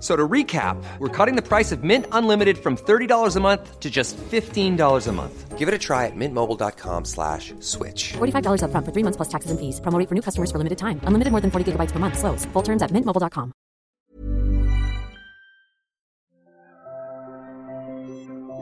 So 0.00 0.16
to 0.16 0.26
recap, 0.26 0.82
we're 0.98 1.08
cutting 1.08 1.36
the 1.36 1.46
price 1.46 1.72
of 1.72 1.84
Mint 1.84 2.06
Unlimited 2.10 2.56
from 2.56 2.76
$30 2.76 3.36
a 3.36 3.40
month 3.40 3.80
to 3.80 3.90
just 3.90 4.16
$15 4.16 5.06
a 5.06 5.12
month. 5.12 5.58
Give 5.58 5.68
it 5.68 5.74
a 5.74 5.78
try 5.78 6.06
at 6.06 6.16
mintmobile.com 6.16 7.04
slash 7.04 7.52
switch. 7.60 8.14
$45 8.14 8.62
upfront 8.64 8.86
for 8.86 8.92
three 8.92 9.04
months 9.04 9.18
plus 9.18 9.28
taxes 9.28 9.50
and 9.50 9.60
fees. 9.60 9.78
Promo 9.80 10.08
for 10.08 10.14
new 10.14 10.22
customers 10.22 10.50
for 10.50 10.56
limited 10.56 10.78
time. 10.78 11.02
Unlimited 11.04 11.32
more 11.32 11.42
than 11.42 11.50
40 11.50 11.72
gigabytes 11.72 11.92
per 11.92 11.98
month. 11.98 12.18
Slows. 12.18 12.46
Full 12.54 12.62
terms 12.62 12.80
at 12.80 12.90
mintmobile.com. 12.92 13.52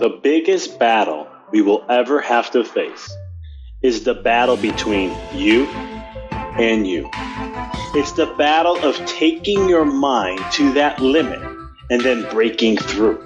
The 0.01 0.11
biggest 0.23 0.79
battle 0.79 1.29
we 1.53 1.63
will 1.63 1.85
ever 1.89 2.21
have 2.21 2.51
to 2.53 2.65
face 2.65 3.17
is 3.83 4.03
the 4.03 4.15
battle 4.15 4.57
between 4.57 5.17
you 5.35 5.67
and 6.59 6.87
you. 6.87 7.09
It's 7.95 8.13
the 8.13 8.35
battle 8.37 8.77
of 8.77 8.97
taking 9.07 9.69
your 9.69 9.85
mind 9.85 10.41
to 10.53 10.73
that 10.73 11.01
limit 11.01 11.41
and 11.91 12.01
then 12.03 12.29
breaking 12.31 12.77
through. 12.77 13.25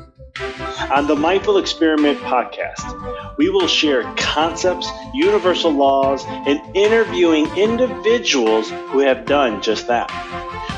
On 0.94 1.06
the 1.06 1.16
Mindful 1.16 1.58
Experiment 1.58 2.18
podcast, 2.20 3.36
we 3.38 3.48
will 3.48 3.66
share 3.66 4.02
concepts, 4.16 4.88
universal 5.14 5.70
laws, 5.70 6.24
and 6.26 6.60
interviewing 6.76 7.46
individuals 7.56 8.70
who 8.70 9.00
have 9.00 9.24
done 9.24 9.62
just 9.62 9.88
that, 9.88 10.10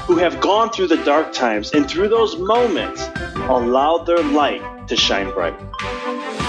who 0.07 0.17
have 0.17 0.41
gone 0.41 0.71
through 0.71 0.89
the 0.89 1.03
dark 1.05 1.33
times 1.33 1.73
and 1.73 1.89
through 1.89 2.09
those 2.09 2.37
moments 2.37 3.07
allowed 3.49 4.07
their 4.07 4.23
light 4.23 4.63
to 4.89 4.97
shine 4.97 5.31
bright. 5.31 5.55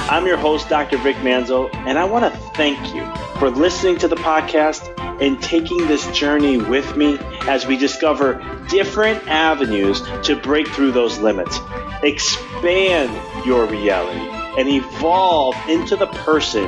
I'm 0.07 0.25
your 0.27 0.37
host, 0.37 0.69
Dr. 0.69 0.97
Vic 0.97 1.15
Manzo, 1.17 1.73
and 1.73 1.97
I 1.97 2.05
want 2.05 2.31
to 2.31 2.39
thank 2.55 2.93
you 2.93 3.24
for 3.37 3.49
listening 3.49 3.97
to 3.97 4.07
the 4.07 4.15
podcast 4.15 4.91
and 5.21 5.41
taking 5.41 5.77
this 5.87 6.05
journey 6.17 6.57
with 6.57 6.95
me 6.95 7.17
as 7.47 7.65
we 7.65 7.77
discover 7.77 8.41
different 8.69 9.27
avenues 9.27 10.01
to 10.23 10.35
break 10.35 10.67
through 10.69 10.91
those 10.91 11.19
limits, 11.19 11.59
expand 12.03 13.45
your 13.45 13.65
reality, 13.65 14.19
and 14.59 14.69
evolve 14.69 15.55
into 15.67 15.95
the 15.95 16.07
person 16.07 16.63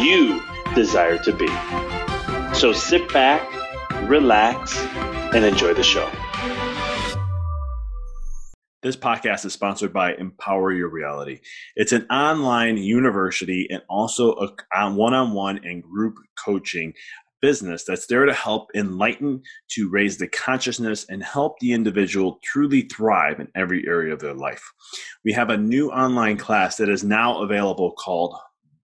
you 0.00 0.42
desire 0.74 1.18
to 1.18 1.32
be. 1.32 1.48
So 2.54 2.72
sit 2.72 3.12
back, 3.12 3.50
relax, 4.08 4.78
and 5.34 5.44
enjoy 5.44 5.74
the 5.74 5.82
show. 5.82 6.10
This 8.86 8.96
podcast 8.96 9.44
is 9.44 9.52
sponsored 9.52 9.92
by 9.92 10.14
Empower 10.14 10.72
Your 10.72 10.88
Reality. 10.88 11.40
It's 11.74 11.90
an 11.90 12.06
online 12.08 12.76
university 12.76 13.66
and 13.68 13.82
also 13.88 14.34
a 14.34 14.92
one 14.92 15.12
on 15.12 15.32
one 15.32 15.58
and 15.64 15.82
group 15.82 16.14
coaching 16.44 16.92
business 17.42 17.82
that's 17.82 18.06
there 18.06 18.26
to 18.26 18.32
help 18.32 18.68
enlighten, 18.76 19.42
to 19.70 19.90
raise 19.90 20.18
the 20.18 20.28
consciousness, 20.28 21.04
and 21.08 21.24
help 21.24 21.58
the 21.58 21.72
individual 21.72 22.38
truly 22.44 22.82
thrive 22.82 23.40
in 23.40 23.48
every 23.56 23.84
area 23.88 24.12
of 24.12 24.20
their 24.20 24.34
life. 24.34 24.62
We 25.24 25.32
have 25.32 25.50
a 25.50 25.58
new 25.58 25.90
online 25.90 26.36
class 26.36 26.76
that 26.76 26.88
is 26.88 27.02
now 27.02 27.42
available 27.42 27.90
called 27.90 28.36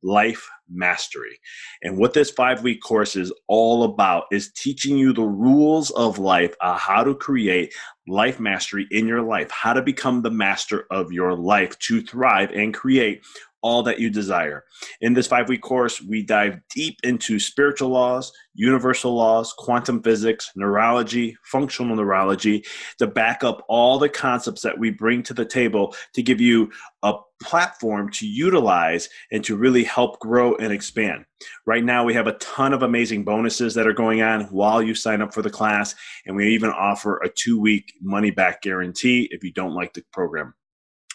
Life 0.03 0.49
Mastery. 0.71 1.39
And 1.83 1.99
what 1.99 2.15
this 2.15 2.31
five 2.31 2.63
week 2.63 2.83
course 2.83 3.17
is 3.17 3.33
all 3.49 3.85
about 3.85 4.25
is 4.33 4.53
teaching 4.53 4.97
you 4.97 5.13
the 5.13 5.23
rules 5.23 5.91
of 5.93 6.19
life, 6.19 6.55
uh, 6.61 6.77
how 6.77 7.05
to 7.05 7.15
create 7.15 7.75
life 8.09 8.41
mastery 8.41 8.87
in 8.91 9.07
your 9.07 9.23
life, 9.23 9.51
how 9.51 9.73
to 9.73 9.83
become 9.83 10.23
the 10.23 10.31
master 10.31 10.87
of 10.91 11.13
your 11.13 11.35
life 11.35 11.79
to 11.81 12.01
thrive 12.03 12.51
and 12.51 12.75
create 12.75 13.25
all 13.63 13.83
that 13.85 13.99
you 13.99 14.11
desire. 14.11 14.65
In 15.01 15.15
this 15.15 15.27
five 15.27 15.49
week 15.49 15.63
course, 15.63 16.03
we 16.03 16.23
dive 16.23 16.59
deep 16.75 16.99
into 17.03 17.39
spiritual 17.39 17.91
laws, 17.91 18.33
universal 18.55 19.15
laws, 19.15 19.53
quantum 19.57 20.03
physics, 20.03 20.51
neurology, 20.57 21.37
functional 21.45 21.97
neurology 21.97 22.65
to 22.99 23.07
back 23.07 23.45
up 23.45 23.65
all 23.69 23.99
the 23.99 24.09
concepts 24.09 24.63
that 24.63 24.79
we 24.79 24.91
bring 24.91 25.23
to 25.23 25.35
the 25.35 25.45
table 25.45 25.95
to 26.15 26.23
give 26.23 26.41
you 26.41 26.71
a 27.03 27.15
platform 27.43 28.11
to 28.11 28.27
utilize 28.27 29.09
and 29.33 29.45
to 29.45 29.57
really 29.57 29.85
help 29.85 30.19
grow 30.21 30.55
and 30.57 30.73
expand. 30.73 31.25
Right 31.67 31.85
now, 31.85 32.05
we 32.05 32.15
have 32.15 32.29
a 32.29 32.35
ton 32.35 32.73
of 32.73 32.83
amazing 32.83 33.25
bonuses 33.25 33.75
that 33.75 33.87
are 33.87 33.93
going 33.93 34.23
on 34.23 34.43
while 34.45 34.83
you 34.83 34.95
sign 34.95 35.21
up 35.21 35.35
for 35.35 35.43
the 35.43 35.51
class, 35.51 35.95
and 36.27 36.37
we 36.37 36.49
even 36.55 36.71
offer 36.71 37.19
a 37.19 37.29
two 37.29 37.61
week 37.61 37.93
money 38.01 38.31
back 38.31 38.63
guarantee 38.63 39.29
if 39.33 39.43
you 39.43 39.53
don't 39.53 39.75
like 39.75 39.93
the 39.93 40.05
program. 40.13 40.55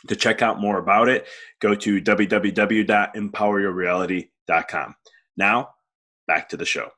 To 0.08 0.16
check 0.16 0.44
out 0.44 0.62
more 0.62 0.78
about 0.78 1.09
it, 1.09 1.28
go 1.59 1.75
to 1.75 2.02
www.empoweryourreality.com. 2.02 4.96
Now, 5.35 5.69
back 6.28 6.50
to 6.50 6.58
the 6.58 6.66
show. 6.66 6.90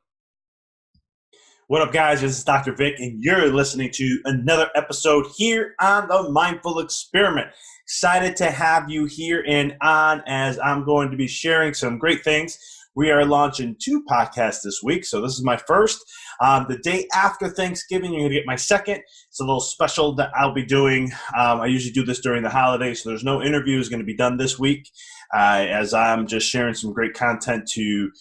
What 1.68 1.82
up, 1.84 1.94
guys? 1.94 2.22
This 2.22 2.38
is 2.38 2.44
Dr. 2.44 2.74
Vic, 2.74 2.96
and 2.98 3.24
you're 3.24 3.54
listening 3.54 3.92
to 3.92 4.20
another 4.26 4.72
episode 4.76 5.28
here 5.36 5.76
on 5.80 6.08
the 6.08 6.32
Mindful 6.32 6.80
Experiment. 6.80 7.50
Excited 7.86 8.36
to 8.38 8.50
have 8.50 8.90
you 8.90 9.06
here 9.06 9.46
and 9.47 9.78
on 9.82 10.23
as 10.26 10.58
I'm 10.58 10.84
going 10.84 11.12
to 11.12 11.18
be 11.18 11.28
sharing 11.28 11.76
some 11.76 12.00
great 12.00 12.23
things. 12.23 12.58
We 12.96 13.12
are 13.12 13.26
launching 13.26 13.76
two 13.80 14.03
podcasts 14.09 14.62
this 14.64 14.82
week, 14.84 15.06
so 15.06 15.22
this 15.22 15.34
is 15.34 15.44
my 15.44 15.58
first. 15.58 16.00
Um, 16.41 16.66
the 16.68 16.78
day 16.80 17.08
after 17.14 17.47
Thanksgiving, 17.47 18.12
you're 18.12 18.22
going 18.22 18.32
to 18.32 18.38
get 18.38 18.46
my 18.46 18.56
second. 18.56 19.02
It's 19.30 19.40
a 19.40 19.44
little 19.44 19.59
special 19.59 20.16
that 20.16 20.32
I'll 20.36 20.53
be 20.53 20.66
doing. 20.66 21.12
Um, 21.38 21.62
I 21.62 21.68
usually 21.68 21.94
do 21.94 22.03
this 22.03 22.20
during 22.20 22.44
the 22.44 22.50
holidays, 22.50 23.03
so 23.03 23.09
there's 23.09 23.24
no 23.24 23.41
interviews 23.41 23.90
going 23.90 24.00
to 24.00 24.06
be 24.06 24.16
done 24.16 24.38
this 24.38 24.58
week 24.58 24.90
uh, 25.34 25.66
as 25.70 25.94
I'm 25.94 26.28
just 26.28 26.50
sharing 26.50 26.74
some 26.74 26.94
great 26.94 27.14
content 27.14 27.68
to 27.74 28.12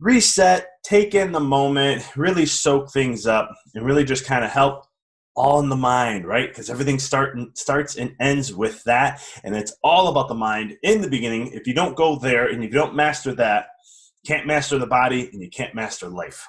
reset, 0.00 0.66
take 0.82 1.14
in 1.14 1.32
the 1.32 1.40
moment, 1.40 2.16
really 2.16 2.46
soak 2.46 2.90
things 2.92 3.26
up, 3.26 3.50
and 3.74 3.84
really 3.84 4.04
just 4.04 4.24
kind 4.24 4.44
of 4.44 4.50
help 4.50 4.86
all 5.36 5.60
in 5.60 5.68
the 5.68 5.76
mind, 5.76 6.26
right? 6.26 6.48
Because 6.48 6.70
everything 6.70 6.98
start, 6.98 7.36
starts 7.56 7.96
and 7.96 8.14
ends 8.20 8.52
with 8.52 8.82
that. 8.84 9.22
And 9.44 9.54
it's 9.54 9.74
all 9.84 10.08
about 10.08 10.28
the 10.28 10.34
mind 10.34 10.76
in 10.82 11.00
the 11.00 11.08
beginning. 11.08 11.52
If 11.52 11.66
you 11.66 11.74
don't 11.74 11.96
go 11.96 12.16
there 12.16 12.48
and 12.48 12.62
you 12.62 12.70
don't 12.70 12.94
master 12.94 13.34
that, 13.34 13.66
can't 14.26 14.46
master 14.46 14.78
the 14.78 14.86
body 14.86 15.28
and 15.32 15.42
you 15.42 15.48
can't 15.48 15.74
master 15.74 16.08
life. 16.08 16.46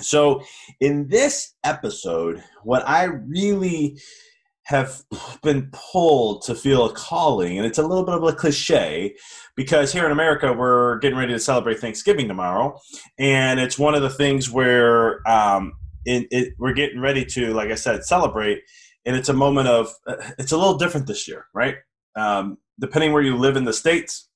So, 0.00 0.42
in 0.80 1.08
this 1.08 1.54
episode, 1.64 2.42
what 2.64 2.86
I 2.86 3.04
really 3.04 3.98
have 4.64 5.02
been 5.42 5.70
pulled 5.72 6.42
to 6.42 6.54
feel 6.54 6.84
a 6.84 6.92
calling, 6.92 7.56
and 7.56 7.66
it's 7.66 7.78
a 7.78 7.86
little 7.86 8.04
bit 8.04 8.16
of 8.16 8.22
a 8.24 8.32
cliche 8.32 9.14
because 9.54 9.92
here 9.92 10.04
in 10.04 10.10
America 10.10 10.52
we're 10.52 10.98
getting 10.98 11.16
ready 11.16 11.32
to 11.32 11.38
celebrate 11.38 11.78
Thanksgiving 11.78 12.26
tomorrow, 12.28 12.78
and 13.18 13.60
it's 13.60 13.78
one 13.78 13.94
of 13.94 14.02
the 14.02 14.10
things 14.10 14.50
where 14.50 15.26
um, 15.26 15.72
it, 16.04 16.26
it, 16.30 16.54
we're 16.58 16.74
getting 16.74 17.00
ready 17.00 17.24
to, 17.24 17.54
like 17.54 17.70
I 17.70 17.76
said, 17.76 18.04
celebrate, 18.04 18.62
and 19.06 19.16
it's 19.16 19.28
a 19.28 19.34
moment 19.34 19.68
of 19.68 19.92
uh, 20.06 20.16
it's 20.38 20.52
a 20.52 20.56
little 20.56 20.76
different 20.76 21.06
this 21.06 21.28
year, 21.28 21.46
right? 21.54 21.76
Um, 22.16 22.58
depending 22.80 23.12
where 23.12 23.22
you 23.22 23.36
live 23.36 23.56
in 23.56 23.64
the 23.64 23.72
states, 23.72 24.28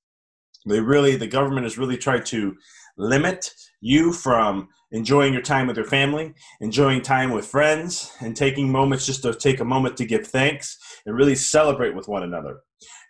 they 0.66 0.80
really 0.80 1.16
the 1.16 1.26
government 1.26 1.64
has 1.64 1.78
really 1.78 1.96
tried 1.96 2.26
to 2.26 2.56
limit 2.96 3.52
you 3.80 4.12
from 4.12 4.68
enjoying 4.92 5.32
your 5.32 5.42
time 5.42 5.66
with 5.66 5.76
your 5.76 5.86
family, 5.86 6.34
enjoying 6.60 7.00
time 7.00 7.30
with 7.30 7.46
friends, 7.46 8.12
and 8.20 8.36
taking 8.36 8.70
moments 8.70 9.06
just 9.06 9.22
to 9.22 9.34
take 9.34 9.60
a 9.60 9.64
moment 9.64 9.96
to 9.96 10.04
give 10.04 10.26
thanks 10.26 10.76
and 11.06 11.16
really 11.16 11.34
celebrate 11.34 11.94
with 11.94 12.08
one 12.08 12.22
another. 12.22 12.60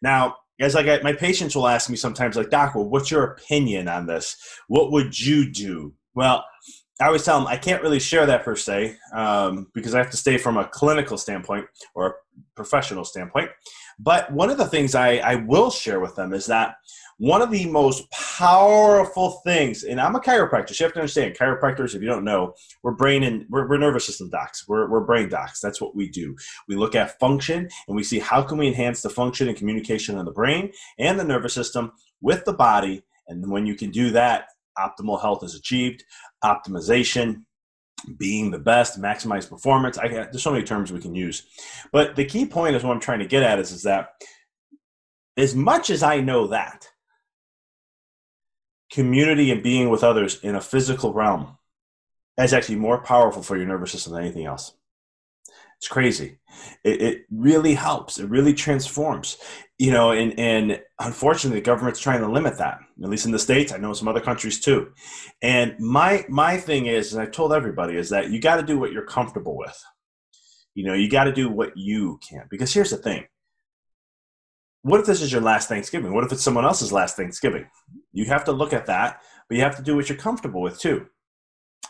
Now, 0.03 0.37
as 0.61 0.77
I 0.77 0.83
get 0.83 1.03
my 1.03 1.15
patients 1.15 1.57
will 1.57 1.67
ask 1.67 1.89
me 1.89 1.97
sometimes, 1.97 2.37
like, 2.37 2.51
Doc, 2.51 2.75
well, 2.75 2.89
what's 2.89 3.11
your 3.11 3.25
opinion 3.25 3.89
on 3.89 4.07
this? 4.07 4.37
What 4.69 4.93
would 4.93 5.19
you 5.19 5.51
do? 5.51 5.95
Well, 6.15 6.45
I 7.01 7.07
always 7.07 7.25
tell 7.25 7.39
them 7.39 7.49
I 7.49 7.57
can't 7.57 7.83
really 7.83 7.99
share 7.99 8.27
that 8.27 8.45
per 8.45 8.57
se 8.57 8.97
um, 9.15 9.69
because 9.75 9.95
I 9.95 9.99
have 9.99 10.11
to 10.11 10.19
stay 10.19 10.37
from 10.37 10.59
a 10.59 10.69
clinical 10.69 11.17
standpoint 11.17 11.65
or 11.95 12.07
a 12.09 12.13
professional 12.55 13.07
standpoint. 13.07 13.51
But 13.99 14.31
one 14.33 14.51
of 14.51 14.59
the 14.59 14.67
things 14.67 14.95
I, 14.95 15.17
I 15.17 15.37
will 15.37 15.71
share 15.71 15.99
with 15.99 16.15
them 16.15 16.35
is 16.35 16.47
that 16.47 16.75
one 17.21 17.43
of 17.43 17.51
the 17.51 17.67
most 17.67 18.11
powerful 18.11 19.43
things, 19.45 19.85
and 19.85 20.01
I'm 20.01 20.17
a 20.17 20.21
chiropractor. 20.21 20.79
You 20.81 20.85
have 20.85 20.95
to 20.95 21.01
understand, 21.01 21.37
chiropractors, 21.37 21.95
if 21.95 22.01
you 22.01 22.09
don't 22.09 22.25
know, 22.25 22.55
we're 22.83 22.93
brain 22.93 23.25
and 23.25 23.45
we're, 23.51 23.69
we're 23.69 23.77
nervous 23.77 24.07
system 24.07 24.31
docs. 24.31 24.67
We're, 24.67 24.89
we're 24.89 25.05
brain 25.05 25.29
docs. 25.29 25.61
That's 25.61 25.83
what 25.83 25.95
we 25.95 26.09
do. 26.09 26.35
We 26.67 26.77
look 26.77 26.95
at 26.95 27.19
function 27.21 27.69
and 27.87 27.95
we 27.95 28.05
see 28.05 28.21
how 28.21 28.43
can 28.43 28.57
we 28.57 28.69
enhance 28.69 29.03
the 29.03 29.11
function 29.11 29.49
and 29.49 29.57
communication 29.57 30.19
of 30.19 30.25
the 30.25 30.33
brain 30.33 30.73
and 30.99 31.21
the 31.21 31.25
nervous 31.25 31.53
system 31.53 31.93
with 32.23 32.47
the 32.47 32.55
body. 32.55 33.03
And 33.29 33.51
when 33.51 33.67
you 33.67 33.75
can 33.75 33.91
do 33.91 34.09
that, 34.13 34.47
optimal 34.79 35.21
health 35.21 35.45
is 35.45 35.55
achieved. 35.55 36.03
Optimization, 36.43 37.43
being 38.17 38.51
the 38.51 38.59
best, 38.59 38.99
maximize 38.99 39.47
performance. 39.47 39.99
I, 39.99 40.09
there's 40.09 40.43
so 40.43 40.53
many 40.53 40.65
terms 40.65 40.91
we 40.91 41.01
can 41.01 41.15
use, 41.15 41.43
but 41.93 42.17
the 42.17 42.25
key 42.25 42.47
point 42.47 42.77
is 42.77 42.83
what 42.83 42.95
I'm 42.95 43.01
trying 43.01 43.19
to 43.19 43.27
get 43.27 43.43
at 43.43 43.59
is, 43.59 43.73
is 43.73 43.83
that 43.83 44.13
as 45.37 45.55
much 45.55 45.91
as 45.91 46.03
I 46.03 46.21
know 46.21 46.47
that, 46.47 46.90
community 48.91 49.51
and 49.51 49.63
being 49.63 49.89
with 49.89 50.05
others 50.05 50.41
in 50.43 50.55
a 50.55 50.61
physical 50.61 51.13
realm 51.13 51.57
is 52.39 52.53
actually 52.53 52.77
more 52.77 53.03
powerful 53.03 53.43
for 53.43 53.57
your 53.57 53.67
nervous 53.67 53.93
system 53.93 54.13
than 54.13 54.23
anything 54.23 54.47
else. 54.47 54.75
It's 55.79 55.89
crazy. 55.89 56.39
It, 56.85 57.01
it 57.01 57.23
really 57.31 57.73
helps. 57.73 58.19
It 58.19 58.29
really 58.29 58.53
transforms. 58.53 59.39
You 59.79 59.93
know, 59.93 60.11
and, 60.13 60.39
and 60.39 60.83
unfortunately, 60.99 61.61
the 61.61 61.65
government's 61.65 62.01
trying 62.01 62.21
to 62.21 62.29
limit 62.29 62.59
that. 62.59 62.81
At 63.03 63.09
least 63.09 63.25
in 63.25 63.33
the 63.33 63.39
states, 63.39 63.73
I 63.73 63.79
know 63.79 63.95
some 63.95 64.09
other 64.09 64.21
countries 64.21 64.61
too. 64.61 64.93
And 65.41 65.75
my 65.79 66.27
my 66.29 66.59
thing 66.59 66.85
is, 66.85 67.15
and 67.15 67.23
I 67.23 67.27
told 67.27 67.55
everybody, 67.55 67.97
is 67.97 68.11
that 68.11 68.31
you 68.31 68.43
got 68.43 68.57
to 68.57 68.63
do 68.63 68.79
what 68.79 68.93
you're 68.93 69.07
comfortable 69.07 69.57
with. 69.57 69.83
You 70.75 70.85
know, 70.85 70.93
you 70.93 71.09
got 71.09 71.25
to 71.25 71.33
do 71.33 71.49
what 71.49 71.75
you 71.79 72.21
can. 72.29 72.47
Because 72.51 72.75
here's 72.75 72.91
the 72.91 72.99
thing: 72.99 73.25
what 74.83 75.01
if 75.01 75.07
this 75.07 75.23
is 75.23 75.33
your 75.33 75.41
last 75.41 75.67
Thanksgiving? 75.71 76.13
What 76.13 76.25
if 76.25 76.33
it's 76.33 76.43
someone 76.43 76.67
else's 76.67 76.93
last 76.93 77.17
Thanksgiving? 77.17 77.67
You 78.13 78.27
have 78.27 78.45
to 78.45 78.53
look 78.53 78.73
at 78.73 78.87
that, 78.87 79.23
but 79.49 79.57
you 79.57 79.63
have 79.63 79.77
to 79.77 79.83
do 79.83 79.97
what 79.97 80.09
you're 80.09 80.19
comfortable 80.19 80.61
with 80.61 80.79
too. 80.79 81.07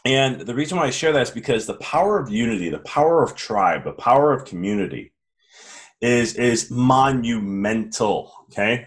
And 0.04 0.40
the 0.40 0.54
reason 0.54 0.78
why 0.78 0.86
I 0.86 0.90
share 0.90 1.12
that 1.12 1.22
is 1.22 1.30
because 1.30 1.66
the 1.66 1.74
power 1.74 2.18
of 2.18 2.30
unity, 2.30 2.70
the 2.70 2.78
power 2.78 3.22
of 3.22 3.34
tribe, 3.34 3.84
the 3.84 3.92
power 3.92 4.32
of 4.32 4.44
community 4.44 5.12
is 6.00 6.34
is 6.34 6.70
monumental. 6.70 8.32
Okay. 8.44 8.86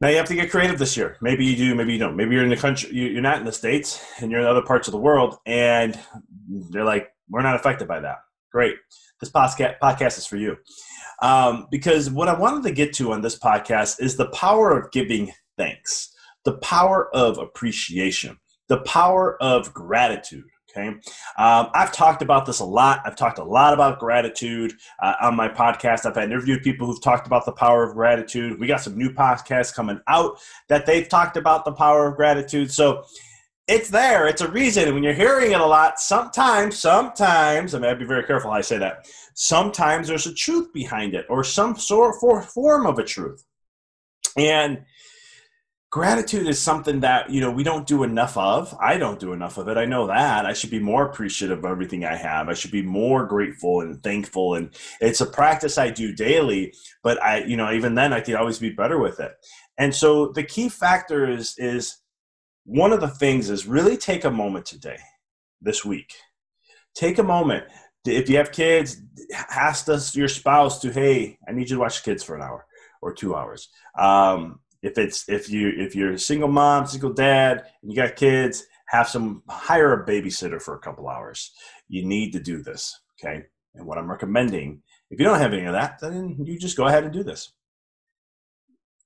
Now 0.00 0.08
you 0.08 0.16
have 0.16 0.26
to 0.26 0.34
get 0.34 0.50
creative 0.50 0.78
this 0.78 0.96
year. 0.96 1.16
Maybe 1.22 1.44
you 1.46 1.56
do, 1.56 1.74
maybe 1.74 1.92
you 1.92 1.98
don't. 1.98 2.16
Maybe 2.16 2.34
you're 2.34 2.42
in 2.44 2.50
the 2.50 2.56
country, 2.56 2.90
you're 2.92 3.22
not 3.22 3.38
in 3.38 3.44
the 3.44 3.52
states, 3.52 4.04
and 4.20 4.30
you're 4.30 4.40
in 4.40 4.46
other 4.46 4.62
parts 4.62 4.88
of 4.88 4.92
the 4.92 4.98
world, 4.98 5.36
and 5.46 5.98
they're 6.70 6.84
like, 6.84 7.12
"We're 7.30 7.42
not 7.42 7.54
affected 7.54 7.86
by 7.86 8.00
that." 8.00 8.18
Great, 8.50 8.76
this 9.20 9.30
podcast 9.30 9.76
podcast 9.80 10.18
is 10.18 10.26
for 10.26 10.36
you. 10.36 10.56
Um, 11.22 11.68
because 11.70 12.10
what 12.10 12.28
I 12.28 12.38
wanted 12.38 12.64
to 12.64 12.72
get 12.72 12.92
to 12.94 13.12
on 13.12 13.22
this 13.22 13.38
podcast 13.38 14.00
is 14.00 14.16
the 14.16 14.28
power 14.30 14.76
of 14.76 14.90
giving 14.90 15.32
thanks, 15.56 16.12
the 16.44 16.58
power 16.58 17.14
of 17.14 17.38
appreciation, 17.38 18.38
the 18.68 18.78
power 18.78 19.42
of 19.42 19.72
gratitude. 19.72 20.44
Okay. 20.76 20.88
Um, 20.88 21.68
I've 21.72 21.92
talked 21.92 22.20
about 22.20 22.46
this 22.46 22.58
a 22.58 22.64
lot. 22.64 23.00
I've 23.04 23.14
talked 23.14 23.38
a 23.38 23.44
lot 23.44 23.74
about 23.74 24.00
gratitude 24.00 24.72
uh, 25.00 25.14
on 25.22 25.36
my 25.36 25.48
podcast. 25.48 26.04
I've 26.04 26.16
interviewed 26.18 26.64
people 26.64 26.88
who've 26.88 27.00
talked 27.00 27.28
about 27.28 27.44
the 27.44 27.52
power 27.52 27.84
of 27.84 27.94
gratitude. 27.94 28.58
We 28.58 28.66
got 28.66 28.80
some 28.80 28.98
new 28.98 29.10
podcasts 29.10 29.72
coming 29.72 30.00
out 30.08 30.40
that 30.68 30.84
they've 30.84 31.08
talked 31.08 31.36
about 31.36 31.64
the 31.64 31.70
power 31.72 32.08
of 32.08 32.16
gratitude. 32.16 32.72
So 32.72 33.04
it's 33.68 33.88
there. 33.88 34.26
It's 34.26 34.42
a 34.42 34.50
reason. 34.50 34.84
And 34.84 34.94
when 34.94 35.04
you're 35.04 35.14
hearing 35.14 35.52
it 35.52 35.60
a 35.60 35.66
lot, 35.66 36.00
sometimes, 36.00 36.76
sometimes, 36.76 37.74
I 37.74 37.78
mean, 37.78 37.90
I'd 37.90 37.98
be 37.98 38.04
very 38.04 38.24
careful 38.24 38.50
how 38.50 38.56
I 38.56 38.60
say 38.60 38.78
that. 38.78 39.06
Sometimes 39.34 40.08
there's 40.08 40.26
a 40.26 40.34
truth 40.34 40.72
behind 40.72 41.14
it 41.14 41.26
or 41.28 41.44
some 41.44 41.76
sort 41.76 42.16
of 42.16 42.50
form 42.50 42.86
of 42.86 42.98
a 42.98 43.04
truth. 43.04 43.44
And 44.36 44.84
gratitude 45.94 46.48
is 46.48 46.58
something 46.58 46.98
that 46.98 47.30
you 47.30 47.40
know 47.40 47.52
we 47.52 47.62
don't 47.62 47.86
do 47.86 48.02
enough 48.02 48.36
of. 48.36 48.76
I 48.80 48.98
don't 48.98 49.20
do 49.20 49.32
enough 49.32 49.58
of 49.58 49.68
it. 49.68 49.76
I 49.76 49.84
know 49.84 50.08
that. 50.08 50.44
I 50.44 50.52
should 50.52 50.70
be 50.70 50.80
more 50.80 51.06
appreciative 51.06 51.58
of 51.58 51.64
everything 51.64 52.04
i 52.04 52.16
have. 52.16 52.48
I 52.48 52.54
should 52.54 52.72
be 52.72 52.82
more 52.82 53.24
grateful 53.26 53.80
and 53.80 54.02
thankful 54.02 54.56
and 54.56 54.70
it's 55.00 55.20
a 55.20 55.26
practice 55.26 55.78
i 55.78 55.90
do 55.90 56.12
daily 56.12 56.74
but 57.04 57.22
i 57.22 57.44
you 57.44 57.56
know 57.56 57.70
even 57.70 57.94
then 57.94 58.12
i 58.12 58.20
could 58.20 58.34
always 58.34 58.58
be 58.58 58.70
better 58.70 58.98
with 58.98 59.20
it. 59.20 59.34
And 59.78 59.94
so 59.94 60.32
the 60.32 60.42
key 60.42 60.68
factor 60.68 61.30
is 61.30 61.54
is 61.58 61.98
one 62.64 62.92
of 62.92 63.00
the 63.00 63.14
things 63.22 63.48
is 63.48 63.64
really 63.64 63.96
take 63.96 64.24
a 64.24 64.32
moment 64.32 64.66
today 64.66 64.98
this 65.60 65.84
week. 65.84 66.12
Take 66.96 67.18
a 67.18 67.22
moment. 67.22 67.66
If 68.04 68.28
you 68.28 68.36
have 68.38 68.50
kids 68.50 69.00
ask 69.48 69.88
us 69.88 70.16
your 70.16 70.28
spouse 70.28 70.80
to 70.80 70.92
hey 70.92 71.38
i 71.48 71.52
need 71.52 71.70
you 71.70 71.76
to 71.76 71.80
watch 71.84 72.02
the 72.02 72.10
kids 72.10 72.24
for 72.24 72.34
an 72.34 72.42
hour 72.42 72.66
or 73.00 73.12
two 73.12 73.36
hours. 73.36 73.68
Um, 73.96 74.60
if 74.84 74.98
it's 74.98 75.26
if 75.28 75.48
you 75.48 75.72
if 75.76 75.96
you're 75.96 76.12
a 76.12 76.18
single 76.18 76.48
mom, 76.48 76.86
single 76.86 77.12
dad, 77.12 77.64
and 77.82 77.90
you 77.90 77.96
got 77.96 78.16
kids, 78.16 78.64
have 78.88 79.08
some 79.08 79.42
hire 79.48 79.94
a 79.94 80.06
babysitter 80.06 80.60
for 80.60 80.74
a 80.74 80.78
couple 80.78 81.08
hours. 81.08 81.52
You 81.88 82.04
need 82.04 82.32
to 82.32 82.40
do 82.40 82.62
this, 82.62 83.00
okay? 83.18 83.44
And 83.74 83.86
what 83.86 83.96
I'm 83.96 84.10
recommending, 84.10 84.82
if 85.10 85.18
you 85.18 85.24
don't 85.24 85.38
have 85.38 85.54
any 85.54 85.64
of 85.64 85.72
that, 85.72 85.98
then 86.00 86.36
you 86.44 86.58
just 86.58 86.76
go 86.76 86.86
ahead 86.86 87.02
and 87.02 87.12
do 87.12 87.24
this. 87.24 87.52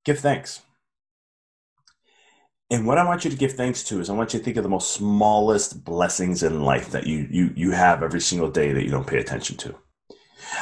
Give 0.04 0.18
thanks. 0.18 0.62
And 2.70 2.84
what 2.84 2.98
I 2.98 3.04
want 3.04 3.24
you 3.24 3.30
to 3.30 3.36
give 3.36 3.52
thanks 3.52 3.84
to 3.84 4.00
is 4.00 4.10
I 4.10 4.14
want 4.14 4.34
you 4.34 4.40
to 4.40 4.44
think 4.44 4.56
of 4.56 4.64
the 4.64 4.68
most 4.68 4.92
smallest 4.92 5.84
blessings 5.84 6.42
in 6.42 6.64
life 6.64 6.90
that 6.90 7.06
you 7.06 7.28
you 7.30 7.52
you 7.54 7.70
have 7.70 8.02
every 8.02 8.20
single 8.20 8.50
day 8.50 8.72
that 8.72 8.84
you 8.84 8.90
don't 8.90 9.06
pay 9.06 9.18
attention 9.18 9.56
to. 9.58 9.76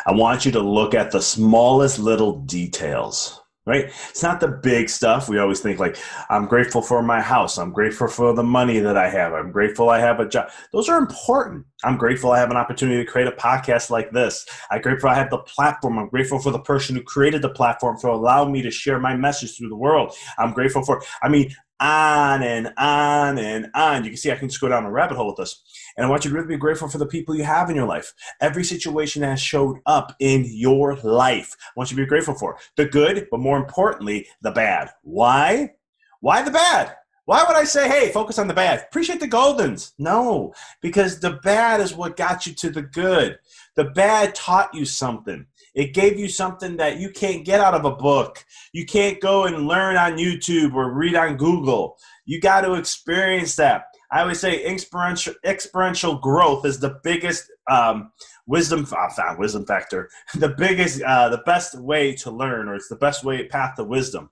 I 0.04 0.12
want 0.12 0.44
you 0.44 0.52
to 0.52 0.60
look 0.60 0.94
at 0.94 1.10
the 1.10 1.22
smallest 1.22 1.98
little 1.98 2.40
details 2.40 3.40
right? 3.66 3.86
It's 4.08 4.22
not 4.22 4.40
the 4.40 4.48
big 4.48 4.88
stuff. 4.88 5.28
We 5.28 5.38
always 5.38 5.60
think 5.60 5.80
like, 5.80 5.98
I'm 6.30 6.46
grateful 6.46 6.80
for 6.80 7.02
my 7.02 7.20
house. 7.20 7.58
I'm 7.58 7.72
grateful 7.72 8.06
for 8.06 8.32
the 8.32 8.44
money 8.44 8.78
that 8.78 8.96
I 8.96 9.10
have. 9.10 9.32
I'm 9.32 9.50
grateful 9.50 9.90
I 9.90 9.98
have 9.98 10.20
a 10.20 10.28
job. 10.28 10.50
Those 10.72 10.88
are 10.88 10.98
important. 10.98 11.66
I'm 11.84 11.96
grateful 11.96 12.30
I 12.30 12.38
have 12.38 12.50
an 12.50 12.56
opportunity 12.56 13.04
to 13.04 13.10
create 13.10 13.28
a 13.28 13.32
podcast 13.32 13.90
like 13.90 14.12
this. 14.12 14.46
I'm 14.70 14.80
grateful 14.80 15.10
I 15.10 15.14
have 15.14 15.30
the 15.30 15.38
platform. 15.38 15.98
I'm 15.98 16.08
grateful 16.08 16.38
for 16.38 16.52
the 16.52 16.60
person 16.60 16.96
who 16.96 17.02
created 17.02 17.42
the 17.42 17.50
platform 17.50 17.98
to 18.00 18.08
allow 18.08 18.48
me 18.48 18.62
to 18.62 18.70
share 18.70 19.00
my 19.00 19.16
message 19.16 19.56
through 19.56 19.68
the 19.68 19.76
world. 19.76 20.14
I'm 20.38 20.52
grateful 20.52 20.84
for, 20.84 21.02
I 21.22 21.28
mean, 21.28 21.52
on 21.80 22.42
and 22.42 22.72
on 22.76 23.38
and 23.38 23.70
on. 23.74 24.04
You 24.04 24.10
can 24.10 24.16
see 24.16 24.32
I 24.32 24.36
can 24.36 24.48
just 24.48 24.60
go 24.60 24.68
down 24.68 24.84
a 24.84 24.90
rabbit 24.90 25.16
hole 25.16 25.26
with 25.26 25.36
this. 25.36 25.62
And 25.96 26.04
I 26.04 26.08
want 26.08 26.24
you 26.24 26.30
to 26.30 26.36
really 26.36 26.48
be 26.48 26.56
grateful 26.56 26.88
for 26.88 26.98
the 26.98 27.06
people 27.06 27.34
you 27.34 27.44
have 27.44 27.70
in 27.70 27.76
your 27.76 27.86
life. 27.86 28.12
Every 28.40 28.64
situation 28.64 29.22
that 29.22 29.38
showed 29.38 29.78
up 29.86 30.14
in 30.20 30.44
your 30.46 30.96
life, 30.96 31.56
I 31.60 31.72
want 31.76 31.90
you 31.90 31.96
to 31.96 32.02
be 32.02 32.08
grateful 32.08 32.34
for 32.34 32.58
the 32.76 32.86
good, 32.86 33.28
but 33.30 33.40
more 33.40 33.58
importantly, 33.58 34.26
the 34.42 34.50
bad. 34.50 34.90
Why? 35.02 35.74
Why 36.20 36.42
the 36.42 36.50
bad? 36.50 36.96
Why 37.26 37.42
would 37.42 37.56
I 37.56 37.64
say, 37.64 37.88
hey, 37.88 38.12
focus 38.12 38.38
on 38.38 38.46
the 38.46 38.54
bad? 38.54 38.84
Appreciate 38.88 39.18
the 39.18 39.26
Goldens. 39.26 39.92
No, 39.98 40.54
because 40.80 41.18
the 41.18 41.40
bad 41.42 41.80
is 41.80 41.92
what 41.92 42.16
got 42.16 42.46
you 42.46 42.54
to 42.54 42.70
the 42.70 42.82
good. 42.82 43.40
The 43.74 43.86
bad 43.86 44.34
taught 44.36 44.72
you 44.72 44.84
something. 44.84 45.46
It 45.76 45.92
gave 45.92 46.18
you 46.18 46.26
something 46.26 46.78
that 46.78 46.98
you 46.98 47.10
can't 47.10 47.44
get 47.44 47.60
out 47.60 47.74
of 47.74 47.84
a 47.84 47.94
book. 47.94 48.42
You 48.72 48.86
can't 48.86 49.20
go 49.20 49.44
and 49.44 49.68
learn 49.68 49.96
on 49.96 50.16
YouTube 50.16 50.74
or 50.74 50.92
read 50.92 51.14
on 51.14 51.36
Google. 51.36 51.98
You 52.24 52.40
got 52.40 52.62
to 52.62 52.74
experience 52.74 53.54
that. 53.56 53.84
I 54.10 54.22
always 54.22 54.40
say 54.40 54.64
experiential, 54.64 55.34
experiential 55.44 56.16
growth 56.16 56.64
is 56.64 56.80
the 56.80 56.98
biggest 57.04 57.44
um, 57.70 58.10
wisdom, 58.46 58.86
uh, 58.90 59.34
wisdom 59.38 59.66
factor, 59.66 60.08
the 60.34 60.48
biggest, 60.48 61.02
uh, 61.02 61.28
the 61.28 61.42
best 61.44 61.78
way 61.78 62.14
to 62.16 62.30
learn, 62.30 62.68
or 62.68 62.74
it's 62.74 62.88
the 62.88 62.96
best 62.96 63.22
way 63.22 63.46
path 63.46 63.76
to 63.76 63.84
wisdom. 63.84 64.30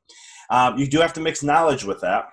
Um, 0.48 0.78
you 0.78 0.86
do 0.86 1.00
have 1.00 1.12
to 1.14 1.20
mix 1.20 1.42
knowledge 1.42 1.84
with 1.84 2.00
that. 2.00 2.28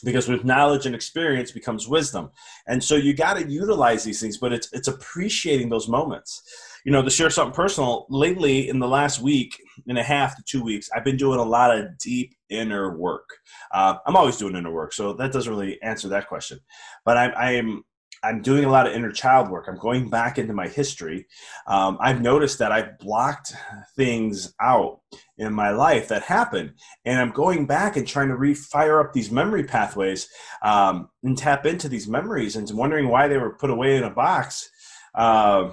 Because 0.00 0.28
with 0.28 0.44
knowledge 0.44 0.86
and 0.86 0.94
experience 0.94 1.50
becomes 1.50 1.88
wisdom 1.88 2.30
and 2.66 2.82
so 2.82 2.96
you 2.96 3.14
got 3.14 3.34
to 3.36 3.48
utilize 3.48 4.04
these 4.04 4.20
things 4.20 4.38
but 4.38 4.52
it's 4.52 4.72
it's 4.72 4.88
appreciating 4.88 5.68
those 5.68 5.88
moments 5.88 6.42
you 6.84 6.92
know 6.92 7.02
to 7.02 7.10
share 7.10 7.30
something 7.30 7.54
personal 7.54 8.06
lately 8.08 8.68
in 8.68 8.78
the 8.78 8.88
last 8.88 9.20
week 9.20 9.60
and 9.88 9.98
a 9.98 10.02
half 10.02 10.36
to 10.36 10.42
two 10.44 10.62
weeks 10.62 10.88
i've 10.94 11.04
been 11.04 11.16
doing 11.16 11.38
a 11.38 11.44
lot 11.44 11.76
of 11.76 11.96
deep 11.98 12.34
inner 12.48 12.96
work 12.96 13.28
uh, 13.72 13.94
i'm 14.06 14.16
always 14.16 14.36
doing 14.36 14.56
inner 14.56 14.72
work 14.72 14.92
so 14.92 15.12
that 15.12 15.32
doesn't 15.32 15.52
really 15.52 15.80
answer 15.82 16.08
that 16.08 16.28
question 16.28 16.58
but 17.04 17.16
i'm 17.16 17.32
i'm 17.36 17.84
I'm 18.22 18.42
doing 18.42 18.64
a 18.64 18.70
lot 18.70 18.86
of 18.86 18.92
inner 18.92 19.10
child 19.10 19.50
work. 19.50 19.66
I'm 19.68 19.78
going 19.78 20.10
back 20.10 20.38
into 20.38 20.52
my 20.52 20.68
history. 20.68 21.26
Um, 21.66 21.96
I've 22.00 22.20
noticed 22.20 22.58
that 22.58 22.72
I've 22.72 22.98
blocked 22.98 23.54
things 23.96 24.52
out 24.60 25.00
in 25.40 25.52
my 25.52 25.70
life 25.70 26.08
that 26.08 26.22
happened, 26.22 26.74
and 27.04 27.18
I'm 27.18 27.30
going 27.30 27.66
back 27.66 27.96
and 27.96 28.06
trying 28.06 28.28
to 28.28 28.34
refire 28.34 29.02
up 29.02 29.12
these 29.12 29.30
memory 29.30 29.64
pathways 29.64 30.28
um, 30.62 31.08
and 31.22 31.36
tap 31.36 31.66
into 31.66 31.88
these 31.88 32.06
memories 32.06 32.56
and 32.56 32.70
wondering 32.72 33.08
why 33.08 33.26
they 33.26 33.38
were 33.38 33.54
put 33.54 33.70
away 33.70 33.96
in 33.96 34.04
a 34.04 34.10
box. 34.10 34.70
Uh, 35.14 35.70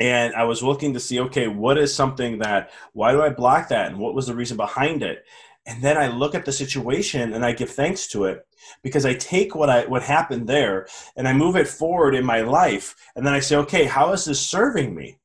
and 0.00 0.34
I 0.34 0.44
was 0.44 0.62
looking 0.62 0.94
to 0.94 1.00
see, 1.00 1.20
okay, 1.20 1.46
what 1.46 1.78
is 1.78 1.94
something 1.94 2.38
that, 2.38 2.70
why 2.92 3.12
do 3.12 3.22
I 3.22 3.28
block 3.28 3.68
that? 3.68 3.88
And 3.88 3.98
what 3.98 4.14
was 4.14 4.26
the 4.26 4.34
reason 4.34 4.56
behind 4.56 5.02
it? 5.02 5.24
And 5.66 5.82
then 5.82 5.96
I 5.96 6.08
look 6.08 6.34
at 6.34 6.44
the 6.44 6.52
situation 6.52 7.34
and 7.34 7.44
I 7.44 7.52
give 7.52 7.70
thanks 7.70 8.08
to 8.08 8.24
it 8.24 8.44
because 8.82 9.04
I 9.04 9.14
take 9.14 9.54
what 9.54 9.68
I 9.68 9.86
what 9.86 10.02
happened 10.02 10.48
there 10.48 10.88
and 11.16 11.28
I 11.28 11.34
move 11.34 11.54
it 11.54 11.68
forward 11.68 12.14
in 12.14 12.24
my 12.24 12.40
life. 12.40 12.96
And 13.14 13.26
then 13.26 13.34
I 13.34 13.40
say, 13.40 13.56
okay, 13.56 13.84
how 13.84 14.12
is 14.12 14.24
this 14.24 14.40
serving 14.40 14.94
me? 14.94 15.18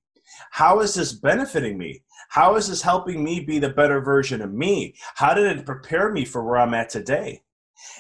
How 0.52 0.82
is 0.82 0.94
this 0.94 1.14
benefiting 1.14 1.78
me? 1.78 2.04
How 2.30 2.56
is 2.56 2.68
this 2.68 2.82
helping 2.82 3.24
me 3.24 3.40
be 3.40 3.60
the 3.60 3.70
better 3.70 4.02
version 4.02 4.42
of 4.42 4.54
me? 4.54 4.96
How 5.16 5.34
did 5.34 5.58
it 5.58 5.66
prepare 5.66 6.12
me 6.12 6.26
for 6.26 6.44
where 6.44 6.58
I'm 6.58 6.74
at 6.74 6.90
today? 6.90 7.42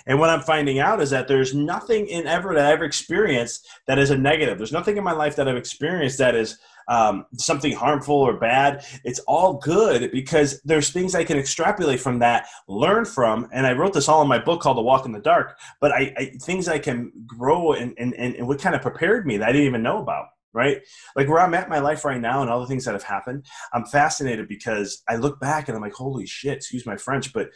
And 0.05 0.20
what 0.20 0.29
I'm 0.29 0.41
finding 0.41 0.79
out 0.79 1.01
is 1.01 1.10
that 1.10 1.27
there's 1.27 1.53
nothing 1.53 2.08
in 2.08 2.27
ever 2.27 2.53
that 2.53 2.72
I've 2.72 2.82
experienced 2.82 3.67
that 3.88 4.00
is 4.00 4.10
a 4.10 4.17
negative. 4.17 4.58
There's 4.58 4.72
nothing 4.72 4.98
in 4.98 5.03
my 5.03 5.12
life 5.12 5.36
that 5.36 5.48
I've 5.48 5.58
experienced 5.58 6.17
that 6.20 6.36
is 6.36 6.58
um, 6.88 7.25
something 7.34 7.74
harmful 7.74 8.15
or 8.15 8.38
bad. 8.38 8.86
It's 9.03 9.20
all 9.22 9.55
good 9.55 10.12
because 10.12 10.62
there's 10.62 10.91
things 10.91 11.15
I 11.15 11.24
can 11.24 11.38
extrapolate 11.38 12.00
from 12.00 12.20
that, 12.20 12.48
learn 12.67 13.05
from, 13.05 13.50
and 13.51 13.65
I 13.65 13.74
wrote 13.74 13.94
this 13.94 14.08
all 14.08 14.22
in 14.22 14.27
my 14.27 14.39
book 14.39 14.62
called 14.62 14.77
The 14.77 14.84
Walk 14.84 15.05
in 15.05 15.12
the 15.12 15.20
Dark. 15.20 15.58
But 15.82 15.91
I, 15.91 16.13
I 16.17 16.25
things 16.41 16.67
I 16.67 16.79
can 16.79 17.12
grow 17.25 17.74
and, 17.74 17.94
and 17.98 18.13
and 18.13 18.48
what 18.48 18.62
kind 18.62 18.75
of 18.75 18.82
prepared 18.82 19.25
me 19.25 19.38
that 19.38 19.50
I 19.50 19.51
didn't 19.51 19.67
even 19.67 19.84
know 19.84 19.98
about 20.00 20.27
right? 20.55 20.81
Like 21.15 21.27
where 21.27 21.39
I'm 21.39 21.53
at 21.53 21.65
in 21.65 21.69
my 21.69 21.79
life 21.79 22.05
right 22.05 22.19
now 22.19 22.41
and 22.41 22.50
all 22.50 22.62
the 22.62 22.67
things 22.67 22.85
that 22.85 22.93
have 22.93 23.03
happened, 23.03 23.45
I'm 23.74 23.85
fascinated 23.85 24.47
because 24.47 25.03
I 25.07 25.17
look 25.17 25.39
back 25.39 25.67
and 25.67 25.75
I'm 25.75 25.83
like, 25.83 25.93
holy 25.93 26.25
shit, 26.25 26.57
excuse 26.57 26.85
my 26.85 26.97
French, 26.97 27.33
but 27.33 27.50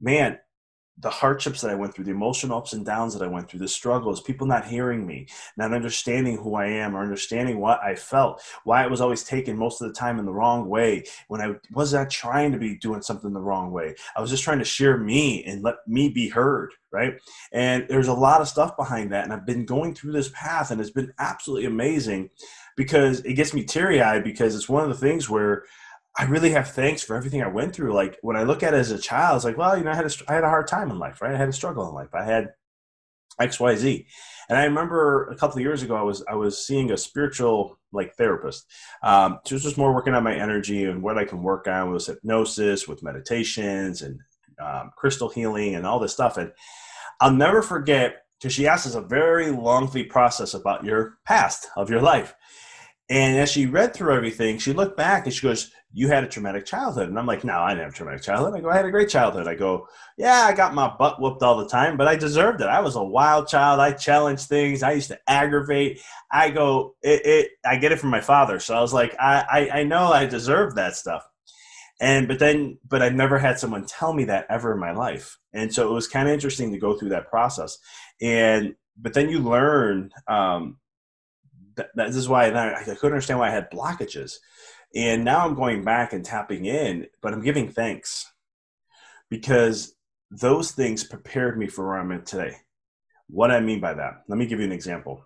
man, 0.00 0.38
the 0.98 1.10
hardships 1.10 1.60
that 1.60 1.70
I 1.70 1.74
went 1.74 1.94
through, 1.94 2.06
the 2.06 2.10
emotional 2.10 2.56
ups 2.56 2.72
and 2.72 2.84
downs 2.84 3.12
that 3.12 3.22
I 3.22 3.28
went 3.28 3.50
through, 3.50 3.60
the 3.60 3.68
struggles, 3.68 4.22
people 4.22 4.46
not 4.46 4.66
hearing 4.66 5.06
me, 5.06 5.26
not 5.56 5.74
understanding 5.74 6.38
who 6.38 6.54
I 6.54 6.66
am 6.66 6.96
or 6.96 7.02
understanding 7.02 7.60
what 7.60 7.80
I 7.82 7.94
felt, 7.94 8.42
why 8.64 8.82
it 8.82 8.90
was 8.90 9.02
always 9.02 9.22
taken 9.22 9.58
most 9.58 9.82
of 9.82 9.88
the 9.88 9.94
time 9.94 10.18
in 10.18 10.24
the 10.24 10.32
wrong 10.32 10.68
way 10.68 11.04
when 11.28 11.42
I 11.42 11.54
was 11.72 11.92
not 11.92 12.08
trying 12.08 12.52
to 12.52 12.58
be 12.58 12.76
doing 12.76 13.02
something 13.02 13.32
the 13.32 13.40
wrong 13.40 13.72
way. 13.72 13.94
I 14.16 14.22
was 14.22 14.30
just 14.30 14.42
trying 14.42 14.58
to 14.58 14.64
share 14.64 14.96
me 14.96 15.44
and 15.44 15.62
let 15.62 15.76
me 15.86 16.08
be 16.08 16.28
heard, 16.30 16.72
right? 16.90 17.20
And 17.52 17.86
there's 17.88 18.08
a 18.08 18.14
lot 18.14 18.40
of 18.40 18.48
stuff 18.48 18.76
behind 18.76 19.12
that. 19.12 19.24
And 19.24 19.34
I've 19.34 19.46
been 19.46 19.66
going 19.66 19.94
through 19.94 20.12
this 20.12 20.30
path 20.30 20.70
and 20.70 20.80
it's 20.80 20.90
been 20.90 21.12
absolutely 21.18 21.66
amazing 21.66 22.30
because 22.76 23.20
it 23.20 23.34
gets 23.34 23.52
me 23.52 23.64
teary 23.64 24.00
eyed 24.00 24.24
because 24.24 24.54
it's 24.54 24.68
one 24.68 24.82
of 24.82 24.88
the 24.88 25.06
things 25.06 25.28
where 25.28 25.64
I 26.18 26.24
really 26.24 26.50
have 26.50 26.70
thanks 26.70 27.02
for 27.02 27.14
everything 27.14 27.42
I 27.42 27.48
went 27.48 27.74
through. 27.74 27.92
Like 27.92 28.18
when 28.22 28.36
I 28.36 28.44
look 28.44 28.62
at 28.62 28.74
it 28.74 28.78
as 28.78 28.90
a 28.90 28.98
child, 28.98 29.36
it's 29.36 29.44
like, 29.44 29.58
well, 29.58 29.76
you 29.76 29.84
know, 29.84 29.90
I 29.90 29.96
had 29.96 30.06
a, 30.06 30.10
I 30.28 30.34
had 30.34 30.44
a 30.44 30.48
hard 30.48 30.66
time 30.66 30.90
in 30.90 30.98
life, 30.98 31.20
right? 31.20 31.34
I 31.34 31.38
had 31.38 31.48
a 31.48 31.52
struggle 31.52 31.86
in 31.88 31.94
life. 31.94 32.14
I 32.14 32.24
had 32.24 32.54
X, 33.38 33.60
Y, 33.60 33.74
Z. 33.76 34.06
And 34.48 34.58
I 34.58 34.64
remember 34.64 35.28
a 35.28 35.36
couple 35.36 35.56
of 35.56 35.62
years 35.62 35.82
ago, 35.82 35.96
I 35.96 36.02
was 36.02 36.24
I 36.28 36.34
was 36.34 36.64
seeing 36.64 36.90
a 36.90 36.96
spiritual 36.96 37.78
like 37.92 38.14
therapist. 38.14 38.66
Um, 39.02 39.40
she 39.46 39.54
was 39.54 39.64
just 39.64 39.76
more 39.76 39.94
working 39.94 40.14
on 40.14 40.24
my 40.24 40.34
energy 40.34 40.84
and 40.84 41.02
what 41.02 41.18
I 41.18 41.24
can 41.24 41.42
work 41.42 41.66
on 41.66 41.92
with 41.92 42.06
hypnosis, 42.06 42.88
with 42.88 43.02
meditations, 43.02 44.02
and 44.02 44.20
um, 44.58 44.92
crystal 44.96 45.28
healing, 45.28 45.74
and 45.74 45.86
all 45.86 45.98
this 45.98 46.12
stuff. 46.12 46.36
And 46.36 46.52
I'll 47.20 47.32
never 47.32 47.60
forget 47.60 48.22
because 48.38 48.54
she 48.54 48.68
asked 48.68 48.86
us 48.86 48.94
a 48.94 49.00
very 49.00 49.50
lengthy 49.50 50.04
process 50.04 50.54
about 50.54 50.84
your 50.84 51.18
past 51.24 51.68
of 51.76 51.90
your 51.90 52.00
life. 52.00 52.34
And 53.08 53.38
as 53.38 53.52
she 53.52 53.66
read 53.66 53.94
through 53.94 54.14
everything, 54.14 54.58
she 54.58 54.72
looked 54.72 54.96
back 54.96 55.26
and 55.26 55.34
she 55.34 55.46
goes, 55.46 55.70
You 55.92 56.08
had 56.08 56.24
a 56.24 56.28
traumatic 56.28 56.66
childhood. 56.66 57.08
And 57.08 57.18
I'm 57.18 57.26
like, 57.26 57.44
No, 57.44 57.58
I 57.58 57.70
didn't 57.70 57.84
have 57.84 57.92
a 57.92 57.96
traumatic 57.96 58.22
childhood. 58.22 58.54
I 58.54 58.60
go, 58.60 58.68
I 58.68 58.76
had 58.76 58.84
a 58.84 58.90
great 58.90 59.08
childhood. 59.08 59.46
I 59.46 59.54
go, 59.54 59.86
Yeah, 60.18 60.42
I 60.42 60.52
got 60.52 60.74
my 60.74 60.92
butt 60.98 61.20
whooped 61.20 61.42
all 61.42 61.56
the 61.56 61.68
time, 61.68 61.96
but 61.96 62.08
I 62.08 62.16
deserved 62.16 62.60
it. 62.60 62.66
I 62.66 62.80
was 62.80 62.96
a 62.96 63.04
wild 63.04 63.46
child. 63.46 63.78
I 63.78 63.92
challenged 63.92 64.48
things. 64.48 64.82
I 64.82 64.92
used 64.92 65.08
to 65.08 65.20
aggravate. 65.28 66.00
I 66.32 66.50
go, 66.50 66.96
it, 67.02 67.24
it 67.24 67.50
I 67.64 67.76
get 67.76 67.92
it 67.92 68.00
from 68.00 68.10
my 68.10 68.20
father. 68.20 68.58
So 68.58 68.74
I 68.74 68.80
was 68.80 68.92
like, 68.92 69.14
I, 69.20 69.44
I, 69.48 69.80
I 69.80 69.82
know 69.84 70.06
I 70.12 70.26
deserve 70.26 70.74
that 70.74 70.96
stuff. 70.96 71.24
And 72.00 72.26
but 72.26 72.40
then 72.40 72.78
but 72.86 73.02
I've 73.02 73.14
never 73.14 73.38
had 73.38 73.58
someone 73.58 73.86
tell 73.86 74.12
me 74.12 74.24
that 74.24 74.46
ever 74.50 74.72
in 74.72 74.80
my 74.80 74.92
life. 74.92 75.38
And 75.52 75.72
so 75.72 75.88
it 75.88 75.92
was 75.92 76.08
kind 76.08 76.28
of 76.28 76.34
interesting 76.34 76.72
to 76.72 76.78
go 76.78 76.94
through 76.94 77.10
that 77.10 77.30
process. 77.30 77.78
And 78.20 78.74
but 78.98 79.14
then 79.14 79.28
you 79.28 79.38
learn 79.38 80.10
um, 80.26 80.78
that, 81.76 81.90
this 81.94 82.16
is 82.16 82.28
why 82.28 82.48
I, 82.48 82.80
I 82.80 82.82
couldn't 82.82 83.04
understand 83.04 83.38
why 83.38 83.48
I 83.48 83.54
had 83.54 83.70
blockages. 83.70 84.36
And 84.94 85.24
now 85.24 85.44
I'm 85.44 85.54
going 85.54 85.84
back 85.84 86.12
and 86.12 86.24
tapping 86.24 86.64
in, 86.64 87.06
but 87.20 87.32
I'm 87.32 87.42
giving 87.42 87.68
thanks 87.68 88.32
because 89.28 89.94
those 90.30 90.72
things 90.72 91.04
prepared 91.04 91.58
me 91.58 91.66
for 91.66 91.86
where 91.86 91.98
I'm 91.98 92.12
at 92.12 92.26
today. 92.26 92.56
What 93.28 93.50
I 93.50 93.60
mean 93.60 93.80
by 93.80 93.94
that, 93.94 94.22
let 94.28 94.38
me 94.38 94.46
give 94.46 94.60
you 94.60 94.64
an 94.64 94.72
example. 94.72 95.25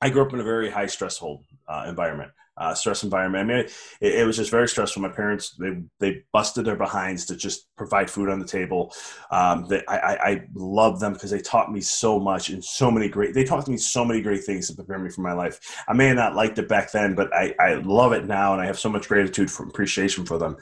I 0.00 0.10
grew 0.10 0.22
up 0.22 0.32
in 0.32 0.40
a 0.40 0.44
very 0.44 0.70
high 0.70 0.86
stressful 0.86 1.42
uh, 1.68 1.86
environment 1.88 2.30
uh, 2.58 2.74
stress 2.74 3.02
environment. 3.02 3.44
I 3.44 3.54
mean, 3.54 3.66
it, 4.00 4.14
it, 4.20 4.26
was 4.26 4.36
just 4.36 4.50
very 4.50 4.68
stressful. 4.68 5.02
My 5.02 5.10
parents 5.10 5.54
they 5.58 5.82
they 5.98 6.22
busted 6.32 6.64
their 6.64 6.76
behinds 6.76 7.26
to 7.26 7.36
just 7.36 7.68
provide 7.76 8.10
food 8.10 8.30
on 8.30 8.38
the 8.38 8.46
table. 8.46 8.94
Um, 9.30 9.68
I, 9.88 9.98
I 9.98 10.42
love 10.54 10.98
them 10.98 11.12
because 11.12 11.30
they 11.30 11.40
taught 11.40 11.70
me 11.70 11.80
so 11.80 12.18
much 12.18 12.48
and 12.48 12.64
so 12.64 12.90
many 12.90 13.08
great. 13.08 13.34
They 13.34 13.44
taught 13.44 13.68
me 13.68 13.76
so 13.76 14.04
many 14.04 14.22
great 14.22 14.44
things 14.44 14.68
to 14.68 14.74
prepare 14.74 14.98
me 14.98 15.10
for 15.10 15.20
my 15.20 15.34
life. 15.34 15.60
I 15.86 15.92
may 15.92 16.06
have 16.06 16.16
not 16.16 16.34
liked 16.34 16.58
it 16.58 16.68
back 16.68 16.92
then, 16.92 17.14
but 17.14 17.32
I, 17.34 17.54
I 17.60 17.74
love 17.74 18.12
it 18.12 18.26
now, 18.26 18.54
and 18.54 18.62
I 18.62 18.66
have 18.66 18.78
so 18.78 18.88
much 18.88 19.08
gratitude 19.08 19.50
for 19.50 19.64
appreciation 19.64 20.24
for 20.24 20.38
them. 20.38 20.56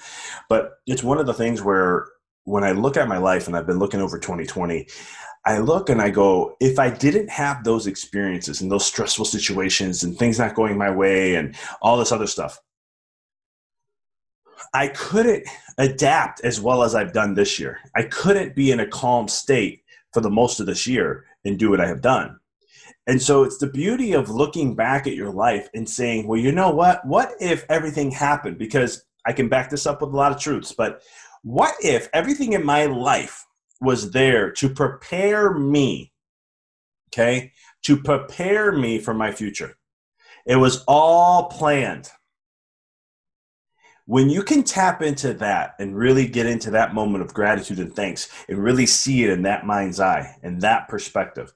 But 0.49 0.73
it's 0.87 1.05
one 1.05 1.19
of 1.19 1.27
the 1.27 1.35
things 1.35 1.63
where 1.63 2.09
when 2.43 2.65
I 2.65 2.73
look 2.73 2.97
at 2.97 3.09
my 3.09 3.19
life, 3.19 3.47
and 3.47 3.57
I've 3.57 3.67
been 3.67 3.79
looking 3.79 4.01
over 4.01 4.19
2020, 4.19 4.89
I 5.47 5.59
look 5.59 5.91
and 5.91 6.01
I 6.01 6.11
go, 6.11 6.57
if 6.61 6.79
I 6.79 6.89
didn't 6.91 7.29
have 7.29 7.65
those 7.65 7.87
experiences 7.87 8.61
and 8.61 8.71
those 8.71 8.87
stressful 8.87 9.27
situations 9.27 10.03
and 10.03 10.17
things 10.17 10.39
not 10.39 10.55
going 10.55 10.79
my 10.79 10.91
way 10.91 11.35
and 11.35 11.55
all 11.83 11.99
this 11.99 12.13
other 12.13 12.27
stuff, 12.27 12.59
I 14.73 14.89
couldn't 14.89 15.47
adapt 15.79 16.41
as 16.45 16.61
well 16.61 16.83
as 16.83 16.95
I've 16.95 17.13
done 17.13 17.35
this 17.35 17.59
year. 17.59 17.79
I 17.95 18.05
couldn't 18.05 18.57
be 18.57 18.71
in 18.71 18.81
a 18.81 18.87
calm 18.87 19.29
state 19.29 19.83
for 20.13 20.21
the 20.21 20.31
most 20.31 20.61
of 20.61 20.67
this 20.67 20.87
year 20.87 21.27
and 21.45 21.59
do 21.59 21.71
what 21.71 21.81
I 21.81 21.87
have 21.87 22.01
done. 22.01 22.39
And 23.07 23.21
so 23.21 23.43
it's 23.43 23.59
the 23.59 23.67
beauty 23.67 24.15
of 24.15 24.31
looking 24.31 24.75
back 24.75 25.07
at 25.07 25.15
your 25.15 25.31
life 25.31 25.69
and 25.75 25.89
saying, 25.89 26.27
well, 26.27 26.41
you 26.41 26.53
know 26.53 26.71
what? 26.71 27.07
What 27.07 27.33
if 27.39 27.67
everything 27.69 28.11
happened? 28.11 28.57
Because 28.57 29.05
I 29.27 29.33
can 29.33 29.49
back 29.49 29.69
this 29.69 29.87
up 29.87 30.01
with 30.01 30.15
a 30.15 30.17
lot 30.17 30.33
of 30.33 30.41
truths, 30.41 30.73
but 30.73 31.03
what 31.43 31.75
if 31.83 32.09
everything 32.15 32.55
in 32.55 32.65
my 32.65 32.87
life 32.87 33.45
was 33.85 34.11
there 34.11 34.51
to 34.53 34.69
prepare 34.69 35.53
me, 35.53 36.13
okay, 37.13 37.53
to 37.83 37.97
prepare 37.97 38.73
me 38.73 38.99
for 38.99 39.15
my 39.15 39.31
future. 39.31 39.77
It 40.47 40.57
was 40.57 40.85
all 40.87 41.45
planned. 41.49 42.11
When 44.07 44.29
you 44.29 44.43
can 44.43 44.63
tap 44.63 45.01
into 45.01 45.33
that 45.35 45.75
and 45.79 45.97
really 45.97 46.27
get 46.27 46.47
into 46.47 46.71
that 46.73 46.93
moment 46.95 47.25
of 47.25 47.33
gratitude 47.33 47.79
and 47.79 47.95
thanks 47.95 48.29
and 48.49 48.59
really 48.59 48.85
see 48.85 49.25
it 49.25 49.31
in 49.31 49.43
that 49.43 49.65
mind's 49.65 50.01
eye 50.01 50.37
and 50.43 50.61
that 50.61 50.89
perspective, 50.89 51.55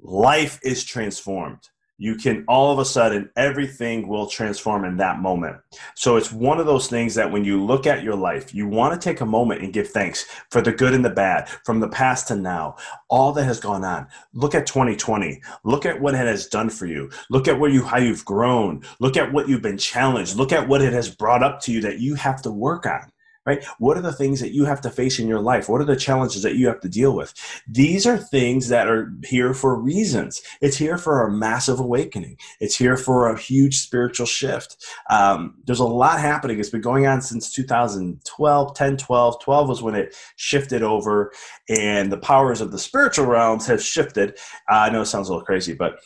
life 0.00 0.58
is 0.62 0.84
transformed 0.84 1.68
you 2.02 2.16
can 2.16 2.44
all 2.48 2.72
of 2.72 2.80
a 2.80 2.84
sudden 2.84 3.30
everything 3.36 4.08
will 4.08 4.26
transform 4.26 4.84
in 4.84 4.96
that 4.96 5.20
moment. 5.20 5.56
So 5.94 6.16
it's 6.16 6.32
one 6.32 6.58
of 6.58 6.66
those 6.66 6.88
things 6.88 7.14
that 7.14 7.30
when 7.30 7.44
you 7.44 7.64
look 7.64 7.86
at 7.86 8.02
your 8.02 8.16
life, 8.16 8.52
you 8.52 8.66
want 8.66 8.92
to 8.92 8.98
take 8.98 9.20
a 9.20 9.26
moment 9.26 9.62
and 9.62 9.72
give 9.72 9.88
thanks 9.88 10.26
for 10.50 10.60
the 10.60 10.72
good 10.72 10.94
and 10.94 11.04
the 11.04 11.10
bad, 11.10 11.48
from 11.64 11.78
the 11.78 11.88
past 11.88 12.26
to 12.26 12.34
now, 12.34 12.74
all 13.08 13.30
that 13.34 13.44
has 13.44 13.60
gone 13.60 13.84
on. 13.84 14.08
Look 14.34 14.56
at 14.56 14.66
2020. 14.66 15.40
Look 15.62 15.86
at 15.86 16.00
what 16.00 16.14
it 16.14 16.26
has 16.26 16.48
done 16.48 16.70
for 16.70 16.86
you. 16.86 17.08
Look 17.30 17.46
at 17.46 17.60
where 17.60 17.70
you 17.70 17.84
how 17.84 17.98
you've 17.98 18.24
grown. 18.24 18.82
Look 18.98 19.16
at 19.16 19.32
what 19.32 19.48
you've 19.48 19.62
been 19.62 19.78
challenged. 19.78 20.34
Look 20.34 20.50
at 20.50 20.66
what 20.66 20.82
it 20.82 20.92
has 20.92 21.08
brought 21.08 21.44
up 21.44 21.60
to 21.60 21.72
you 21.72 21.80
that 21.82 22.00
you 22.00 22.16
have 22.16 22.42
to 22.42 22.50
work 22.50 22.84
on 22.84 23.11
right? 23.44 23.64
What 23.78 23.96
are 23.96 24.02
the 24.02 24.12
things 24.12 24.40
that 24.40 24.52
you 24.52 24.64
have 24.64 24.80
to 24.82 24.90
face 24.90 25.18
in 25.18 25.26
your 25.26 25.40
life? 25.40 25.68
What 25.68 25.80
are 25.80 25.86
the 25.86 25.96
challenges 25.96 26.42
that 26.42 26.56
you 26.56 26.66
have 26.68 26.80
to 26.80 26.88
deal 26.88 27.14
with? 27.14 27.34
These 27.66 28.06
are 28.06 28.16
things 28.16 28.68
that 28.68 28.88
are 28.88 29.12
here 29.24 29.52
for 29.54 29.74
reasons. 29.76 30.42
It's 30.60 30.76
here 30.76 30.98
for 30.98 31.26
a 31.26 31.30
massive 31.30 31.80
awakening. 31.80 32.38
It's 32.60 32.76
here 32.76 32.96
for 32.96 33.28
a 33.28 33.38
huge 33.38 33.78
spiritual 33.78 34.26
shift. 34.26 34.76
Um, 35.10 35.56
there's 35.64 35.80
a 35.80 35.84
lot 35.84 36.20
happening. 36.20 36.60
It's 36.60 36.70
been 36.70 36.80
going 36.80 37.06
on 37.06 37.20
since 37.20 37.52
2012, 37.52 38.74
10, 38.74 38.96
12. 38.96 39.42
12 39.42 39.68
was 39.68 39.82
when 39.82 39.94
it 39.94 40.14
shifted 40.36 40.82
over, 40.82 41.32
and 41.68 42.12
the 42.12 42.18
powers 42.18 42.60
of 42.60 42.70
the 42.70 42.78
spiritual 42.78 43.26
realms 43.26 43.66
have 43.66 43.82
shifted. 43.82 44.38
Uh, 44.70 44.76
I 44.76 44.90
know 44.90 45.02
it 45.02 45.06
sounds 45.06 45.28
a 45.28 45.32
little 45.32 45.44
crazy, 45.44 45.74
but 45.74 45.98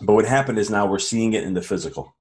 but 0.00 0.14
what 0.14 0.26
happened 0.26 0.58
is 0.58 0.70
now 0.70 0.86
we're 0.86 0.98
seeing 0.98 1.32
it 1.34 1.44
in 1.44 1.54
the 1.54 1.62
physical 1.62 2.16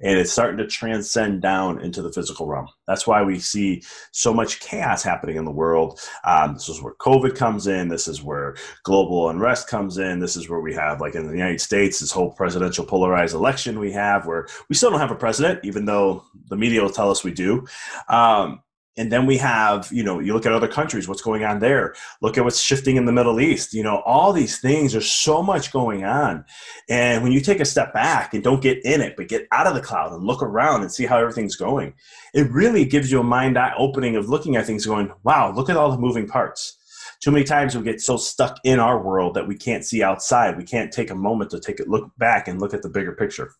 and 0.00 0.18
it's 0.18 0.32
starting 0.32 0.58
to 0.58 0.66
transcend 0.66 1.40
down 1.40 1.80
into 1.80 2.02
the 2.02 2.12
physical 2.12 2.46
realm. 2.46 2.68
That's 2.86 3.06
why 3.06 3.22
we 3.22 3.38
see 3.38 3.82
so 4.12 4.34
much 4.34 4.60
chaos 4.60 5.02
happening 5.02 5.36
in 5.36 5.44
the 5.44 5.50
world. 5.50 6.00
Um, 6.24 6.54
this 6.54 6.68
is 6.68 6.82
where 6.82 6.94
COVID 6.94 7.34
comes 7.34 7.66
in. 7.66 7.88
This 7.88 8.06
is 8.06 8.22
where 8.22 8.56
global 8.84 9.30
unrest 9.30 9.68
comes 9.68 9.98
in. 9.98 10.20
This 10.20 10.36
is 10.36 10.48
where 10.48 10.60
we 10.60 10.74
have, 10.74 11.00
like 11.00 11.14
in 11.14 11.26
the 11.26 11.32
United 11.32 11.60
States, 11.60 12.00
this 12.00 12.12
whole 12.12 12.32
presidential 12.32 12.84
polarized 12.84 13.34
election 13.34 13.78
we 13.78 13.92
have, 13.92 14.26
where 14.26 14.46
we 14.68 14.76
still 14.76 14.90
don't 14.90 15.00
have 15.00 15.10
a 15.10 15.16
president, 15.16 15.60
even 15.64 15.84
though 15.84 16.24
the 16.48 16.56
media 16.56 16.82
will 16.82 16.90
tell 16.90 17.10
us 17.10 17.24
we 17.24 17.32
do. 17.32 17.66
Um, 18.08 18.60
and 18.96 19.12
then 19.12 19.26
we 19.26 19.36
have 19.36 19.88
you 19.92 20.02
know 20.02 20.20
you 20.20 20.32
look 20.32 20.46
at 20.46 20.52
other 20.52 20.68
countries 20.68 21.08
what's 21.08 21.22
going 21.22 21.44
on 21.44 21.58
there. 21.58 21.94
Look 22.22 22.38
at 22.38 22.44
what's 22.44 22.60
shifting 22.60 22.96
in 22.96 23.04
the 23.04 23.12
middle 23.12 23.40
east. 23.40 23.74
You 23.74 23.82
know 23.82 24.02
all 24.06 24.32
these 24.32 24.58
things 24.58 24.92
there's 24.92 25.10
so 25.10 25.42
much 25.42 25.72
going 25.72 26.04
on. 26.04 26.44
And 26.88 27.22
when 27.22 27.32
you 27.32 27.40
take 27.40 27.60
a 27.60 27.64
step 27.64 27.92
back 27.92 28.34
and 28.34 28.42
don't 28.42 28.62
get 28.62 28.84
in 28.84 29.00
it 29.00 29.16
but 29.16 29.28
get 29.28 29.46
out 29.52 29.66
of 29.66 29.74
the 29.74 29.80
cloud 29.80 30.12
and 30.12 30.24
look 30.24 30.42
around 30.42 30.82
and 30.82 30.92
see 30.92 31.06
how 31.06 31.18
everything's 31.18 31.56
going 31.56 31.94
it 32.34 32.50
really 32.50 32.84
gives 32.84 33.10
you 33.10 33.20
a 33.20 33.24
mind 33.24 33.58
eye 33.58 33.74
opening 33.76 34.16
of 34.16 34.28
looking 34.28 34.56
at 34.56 34.66
things 34.66 34.86
going 34.86 35.12
wow 35.22 35.52
look 35.52 35.70
at 35.70 35.76
all 35.76 35.90
the 35.90 35.98
moving 35.98 36.26
parts. 36.26 36.78
Too 37.20 37.30
many 37.30 37.44
times 37.44 37.76
we 37.76 37.82
get 37.82 38.00
so 38.00 38.16
stuck 38.16 38.58
in 38.64 38.78
our 38.78 39.02
world 39.02 39.34
that 39.34 39.48
we 39.48 39.56
can't 39.56 39.84
see 39.84 40.02
outside. 40.02 40.56
We 40.56 40.64
can't 40.64 40.92
take 40.92 41.10
a 41.10 41.14
moment 41.14 41.50
to 41.50 41.60
take 41.60 41.80
a 41.80 41.84
look 41.84 42.10
back 42.18 42.46
and 42.46 42.60
look 42.60 42.74
at 42.74 42.82
the 42.82 42.90
bigger 42.90 43.12
picture 43.12 43.52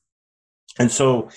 and 0.78 0.90
so 0.90 1.30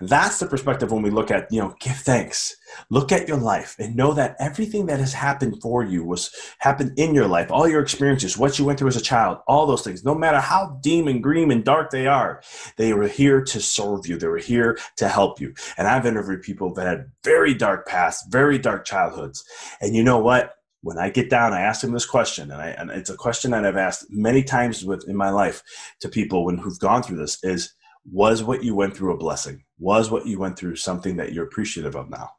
that's 0.00 0.40
the 0.40 0.46
perspective 0.46 0.90
when 0.90 1.02
we 1.02 1.10
look 1.10 1.30
at, 1.30 1.46
you 1.52 1.60
know, 1.60 1.74
give 1.78 1.96
thanks. 1.96 2.56
Look 2.90 3.12
at 3.12 3.28
your 3.28 3.36
life 3.36 3.76
and 3.78 3.94
know 3.94 4.12
that 4.14 4.34
everything 4.40 4.86
that 4.86 4.98
has 4.98 5.12
happened 5.12 5.62
for 5.62 5.84
you 5.84 6.04
was 6.04 6.34
happened 6.58 6.98
in 6.98 7.14
your 7.14 7.28
life, 7.28 7.52
all 7.52 7.68
your 7.68 7.82
experiences, 7.82 8.36
what 8.36 8.58
you 8.58 8.64
went 8.64 8.78
through 8.80 8.88
as 8.88 8.96
a 8.96 9.02
child, 9.02 9.38
all 9.46 9.66
those 9.66 9.82
things, 9.82 10.04
no 10.04 10.14
matter 10.14 10.40
how 10.40 10.78
dim 10.82 11.06
and 11.06 11.22
green 11.22 11.52
and 11.52 11.64
dark 11.64 11.90
they 11.90 12.06
are, 12.08 12.42
they 12.76 12.92
were 12.92 13.06
here 13.06 13.42
to 13.42 13.60
serve 13.60 14.06
you. 14.06 14.18
They 14.18 14.26
were 14.26 14.38
here 14.38 14.78
to 14.96 15.08
help 15.08 15.40
you. 15.40 15.54
And 15.76 15.86
I've 15.86 16.06
interviewed 16.06 16.42
people 16.42 16.74
that 16.74 16.86
had 16.86 17.10
very 17.22 17.54
dark 17.54 17.86
pasts, 17.86 18.26
very 18.28 18.58
dark 18.58 18.84
childhoods. 18.84 19.44
And 19.80 19.94
you 19.94 20.02
know 20.02 20.18
what? 20.18 20.54
when 20.84 20.98
I 20.98 21.10
get 21.10 21.30
down, 21.30 21.52
I 21.52 21.60
ask 21.60 21.80
them 21.80 21.92
this 21.92 22.06
question, 22.06 22.50
and, 22.50 22.60
I, 22.60 22.70
and 22.70 22.90
it's 22.90 23.08
a 23.08 23.16
question 23.16 23.52
that 23.52 23.64
I've 23.64 23.76
asked 23.76 24.06
many 24.10 24.42
times 24.42 24.84
with 24.84 25.08
in 25.08 25.14
my 25.14 25.30
life 25.30 25.62
to 26.00 26.08
people 26.08 26.44
when 26.44 26.58
who've 26.58 26.78
gone 26.80 27.04
through 27.04 27.18
this: 27.18 27.38
is 27.44 27.72
was 28.10 28.42
what 28.42 28.64
you 28.64 28.74
went 28.74 28.96
through 28.96 29.14
a 29.14 29.18
blessing? 29.18 29.64
Was 29.78 30.10
what 30.10 30.26
you 30.26 30.38
went 30.38 30.58
through 30.58 30.76
something 30.76 31.16
that 31.16 31.32
you're 31.32 31.46
appreciative 31.46 31.94
of 31.94 32.10
now? 32.10 32.30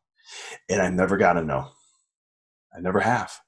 And 0.69 0.81
I 0.81 0.89
never 0.89 1.17
got 1.17 1.37
a 1.37 1.43
no. 1.43 1.69
I 2.75 2.81
never 2.81 2.99
have. 2.99 3.39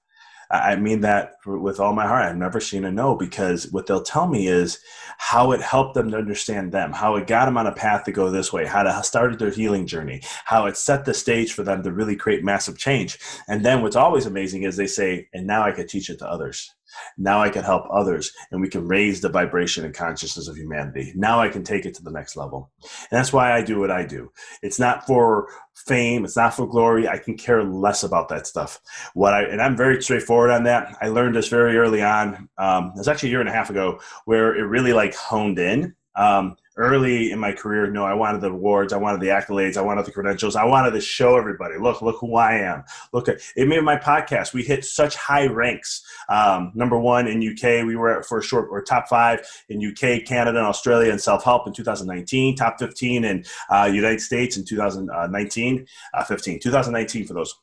I 0.52 0.76
mean 0.76 1.02
that 1.02 1.34
with 1.46 1.80
all 1.80 1.94
my 1.94 2.06
heart. 2.06 2.24
I've 2.24 2.38
never 2.38 2.60
seen 2.60 2.86
a 2.86 2.92
no 2.92 3.16
because 3.16 3.72
what 3.72 3.88
they'll 3.88 4.04
tell 4.04 4.28
me 4.28 4.48
is 4.48 4.80
how 5.18 5.52
it 5.52 5.62
helped 5.62 5.96
them 5.96 6.12
to 6.12 6.18
understand 6.18 6.72
them, 6.72 6.94
how 6.94 7.16
it 7.16 7.26
got 7.26 7.46
them 7.46 7.58
on 7.58 7.66
a 7.66 7.74
path 7.74 8.04
to 8.04 8.12
go 8.12 8.30
this 8.30 8.54
way, 8.54 8.66
how 8.66 8.84
to 8.84 9.04
started 9.04 9.40
their 9.40 9.50
healing 9.50 9.88
journey, 9.88 10.22
how 10.46 10.68
it 10.68 10.78
set 10.78 11.04
the 11.04 11.16
stage 11.16 11.54
for 11.54 11.64
them 11.64 11.82
to 11.82 11.92
really 11.92 12.16
create 12.16 12.44
massive 12.44 12.78
change. 12.78 13.18
And 13.48 13.66
then 13.66 13.82
what's 13.82 13.96
always 13.96 14.28
amazing 14.28 14.64
is 14.64 14.78
they 14.78 14.88
say, 14.88 15.28
and 15.34 15.48
now 15.48 15.64
I 15.64 15.72
can 15.72 15.88
teach 15.88 16.12
it 16.12 16.20
to 16.20 16.30
others. 16.30 16.75
Now 17.18 17.42
I 17.42 17.50
can 17.50 17.64
help 17.64 17.86
others 17.92 18.32
and 18.52 18.62
we 18.62 18.70
can 18.70 18.88
raise 18.88 19.22
the 19.22 19.30
vibration 19.30 19.86
and 19.86 19.94
consciousness 19.94 20.48
of 20.48 20.58
humanity. 20.58 21.14
Now 21.16 21.40
I 21.40 21.50
can 21.50 21.64
take 21.64 21.86
it 21.86 21.96
to 21.96 22.04
the 22.04 22.12
next 22.12 22.36
level. 22.36 22.72
And 22.82 23.18
that's 23.20 23.34
why 23.34 23.54
I 23.54 23.64
do 23.64 23.80
what 23.80 23.92
I 23.92 24.06
do. 24.06 24.32
It's 24.62 24.80
not 24.80 25.06
for 25.06 25.48
fame, 25.76 26.26
it's 26.26 26.38
not 26.38 26.54
for 26.54 26.68
glory. 26.68 27.08
I 27.08 27.18
can 27.18 27.38
care 27.38 27.64
less 27.64 28.04
about 28.04 28.30
that 28.30 28.48
stuff. 28.48 28.80
What 29.14 29.34
I 29.34 29.44
and 29.44 29.62
I'm 29.62 29.76
very 29.78 30.02
straightforward 30.02 30.52
on 30.52 30.64
that. 30.64 30.96
I 31.02 31.10
learned 31.10 31.36
this 31.36 31.50
very 31.50 31.78
early 31.78 32.02
on. 32.02 32.50
Um, 32.58 32.92
it 32.96 33.00
was 33.00 33.08
actually 33.08 33.30
a 33.30 33.32
year 33.32 33.42
and 33.42 33.50
a 33.50 33.54
half 33.54 33.70
ago 33.70 34.00
where 34.26 34.56
it 34.56 34.64
really 34.64 34.94
like 34.94 35.16
honed 35.16 35.60
in. 35.60 35.96
Um, 36.16 36.56
early 36.78 37.32
in 37.32 37.40
my 37.40 37.54
career, 37.54 37.90
no, 37.90 38.04
I 38.04 38.14
wanted 38.14 38.42
the 38.42 38.52
awards, 38.52 38.94
I 38.94 38.98
wanted 38.98 39.22
the 39.22 39.28
accolades, 39.28 39.78
I 39.78 39.82
wanted 39.82 40.06
the 40.06 40.12
credentials, 40.12 40.56
I 40.56 40.66
wanted 40.66 40.92
to 40.92 41.02
show 41.02 41.38
everybody, 41.38 41.78
look, 41.78 42.02
look 42.02 42.18
who 42.20 42.36
I 42.36 42.56
am. 42.56 42.84
Look 43.14 43.30
at 43.30 43.40
it 43.56 43.68
made 43.68 43.84
my 43.84 43.98
podcast. 43.98 44.54
We 44.54 44.64
hit 44.64 44.84
such 44.86 45.16
high 45.16 45.48
ranks. 45.48 46.04
Um, 46.30 46.72
number 46.76 47.00
one 47.00 47.28
in 47.28 47.42
UK, 47.42 47.86
we 47.86 47.96
were 47.96 48.24
for 48.24 48.40
a 48.40 48.44
short 48.44 48.68
or 48.70 48.82
top 48.82 49.08
five 49.08 49.48
in 49.70 49.86
UK, 49.86 50.26
Canada, 50.26 50.58
and 50.58 50.68
Australia 50.68 51.12
in 51.12 51.20
self 51.20 51.44
help 51.44 51.68
in 51.68 51.74
2019. 51.74 52.56
Top 52.56 52.80
15 52.80 53.24
in 53.24 53.46
uh, 53.70 53.90
United 53.92 54.22
States 54.22 54.58
in 54.58 54.66
2019, 54.66 55.88
uh, 56.14 56.24
15, 56.24 56.60
2019 56.60 57.26
for 57.26 57.34
those. 57.34 57.56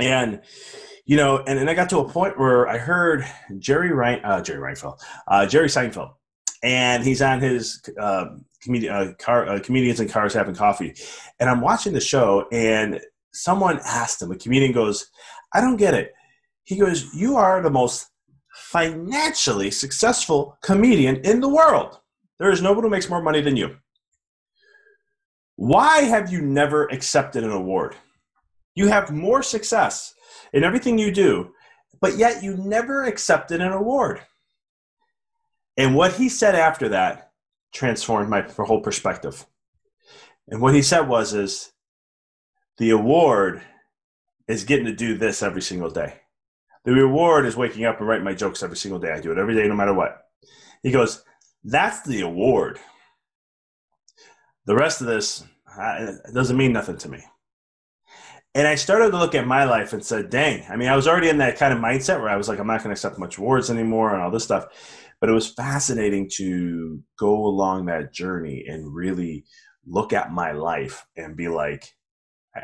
And 0.00 0.40
you 1.04 1.16
know, 1.16 1.38
and, 1.38 1.58
and 1.58 1.68
I 1.68 1.74
got 1.74 1.90
to 1.90 1.98
a 1.98 2.08
point 2.08 2.38
where 2.38 2.68
I 2.68 2.78
heard 2.78 3.26
Jerry 3.58 3.92
Rein, 3.92 4.20
uh, 4.24 4.40
Jerry 4.40 4.60
Reinfeld, 4.60 5.00
uh, 5.26 5.46
Jerry 5.46 5.68
Seinfeld 5.68 6.12
and 6.62 7.04
he's 7.04 7.22
on 7.22 7.40
his 7.40 7.82
uh, 8.00 8.26
comedian, 8.62 8.94
uh, 8.94 9.12
car, 9.18 9.48
uh, 9.48 9.58
comedians 9.58 10.00
and 10.00 10.10
cars 10.10 10.34
having 10.34 10.54
coffee, 10.54 10.94
and 11.40 11.50
I'm 11.50 11.60
watching 11.60 11.92
the 11.92 12.00
show, 12.00 12.46
and 12.52 13.00
someone 13.32 13.80
asked 13.84 14.22
him, 14.22 14.30
a 14.30 14.36
comedian 14.36 14.72
goes, 14.72 15.10
"I 15.52 15.60
don't 15.60 15.76
get 15.76 15.94
it." 15.94 16.12
He 16.64 16.76
goes, 16.76 17.14
"You 17.14 17.36
are 17.36 17.60
the 17.62 17.70
most 17.70 18.08
financially 18.54 19.70
successful 19.70 20.58
comedian 20.62 21.16
in 21.24 21.40
the 21.40 21.48
world. 21.48 21.98
There 22.38 22.50
is 22.50 22.62
nobody 22.62 22.86
who 22.86 22.90
makes 22.90 23.08
more 23.08 23.22
money 23.22 23.40
than 23.40 23.56
you. 23.56 23.76
Why 25.56 26.02
have 26.02 26.32
you 26.32 26.40
never 26.42 26.86
accepted 26.86 27.44
an 27.44 27.50
award? 27.50 27.96
You 28.74 28.88
have 28.88 29.10
more 29.10 29.42
success 29.42 30.14
in 30.52 30.64
everything 30.64 30.98
you 30.98 31.12
do, 31.12 31.54
but 32.00 32.16
yet 32.16 32.42
you 32.42 32.56
never 32.56 33.04
accepted 33.04 33.60
an 33.60 33.72
award." 33.72 34.20
And 35.76 35.94
what 35.94 36.14
he 36.14 36.28
said 36.28 36.54
after 36.54 36.90
that 36.90 37.32
transformed 37.72 38.28
my 38.28 38.42
whole 38.42 38.80
perspective. 38.80 39.46
And 40.48 40.60
what 40.60 40.74
he 40.74 40.82
said 40.82 41.08
was 41.08 41.32
is 41.32 41.72
the 42.78 42.90
award 42.90 43.62
is 44.48 44.64
getting 44.64 44.86
to 44.86 44.94
do 44.94 45.16
this 45.16 45.42
every 45.42 45.62
single 45.62 45.90
day. 45.90 46.14
The 46.84 46.92
reward 46.92 47.46
is 47.46 47.56
waking 47.56 47.84
up 47.84 48.00
and 48.00 48.08
writing 48.08 48.24
my 48.24 48.34
jokes 48.34 48.62
every 48.62 48.76
single 48.76 48.98
day. 48.98 49.12
I 49.12 49.20
do 49.20 49.32
it 49.32 49.38
every 49.38 49.54
day, 49.54 49.66
no 49.68 49.74
matter 49.74 49.94
what. 49.94 50.26
He 50.82 50.90
goes, 50.90 51.22
that's 51.64 52.02
the 52.02 52.22
award. 52.22 52.78
The 54.66 54.74
rest 54.74 55.00
of 55.00 55.06
this 55.06 55.44
doesn't 56.34 56.56
mean 56.56 56.72
nothing 56.72 56.98
to 56.98 57.08
me. 57.08 57.24
And 58.54 58.66
I 58.66 58.74
started 58.74 59.12
to 59.12 59.16
look 59.16 59.34
at 59.34 59.46
my 59.46 59.64
life 59.64 59.94
and 59.94 60.04
said, 60.04 60.28
dang, 60.28 60.64
I 60.68 60.76
mean, 60.76 60.88
I 60.88 60.96
was 60.96 61.08
already 61.08 61.30
in 61.30 61.38
that 61.38 61.56
kind 61.56 61.72
of 61.72 61.78
mindset 61.78 62.20
where 62.20 62.28
I 62.28 62.36
was 62.36 62.48
like, 62.48 62.58
I'm 62.58 62.66
not 62.66 62.82
going 62.82 62.88
to 62.88 62.98
accept 62.98 63.18
much 63.18 63.38
awards 63.38 63.70
anymore 63.70 64.12
and 64.12 64.22
all 64.22 64.30
this 64.30 64.44
stuff 64.44 64.66
but 65.22 65.30
it 65.30 65.34
was 65.34 65.46
fascinating 65.46 66.28
to 66.28 67.00
go 67.16 67.46
along 67.46 67.86
that 67.86 68.12
journey 68.12 68.64
and 68.66 68.92
really 68.92 69.44
look 69.86 70.12
at 70.12 70.32
my 70.32 70.50
life 70.50 71.06
and 71.16 71.36
be 71.36 71.46
like, 71.46 71.94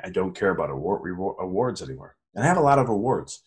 I 0.04 0.10
don't 0.10 0.34
care 0.34 0.50
about 0.50 0.68
award, 0.68 1.08
awards 1.38 1.82
anymore. 1.82 2.16
And 2.34 2.44
I 2.44 2.48
have 2.48 2.56
a 2.56 2.62
lot 2.62 2.80
of 2.80 2.88
awards 2.88 3.44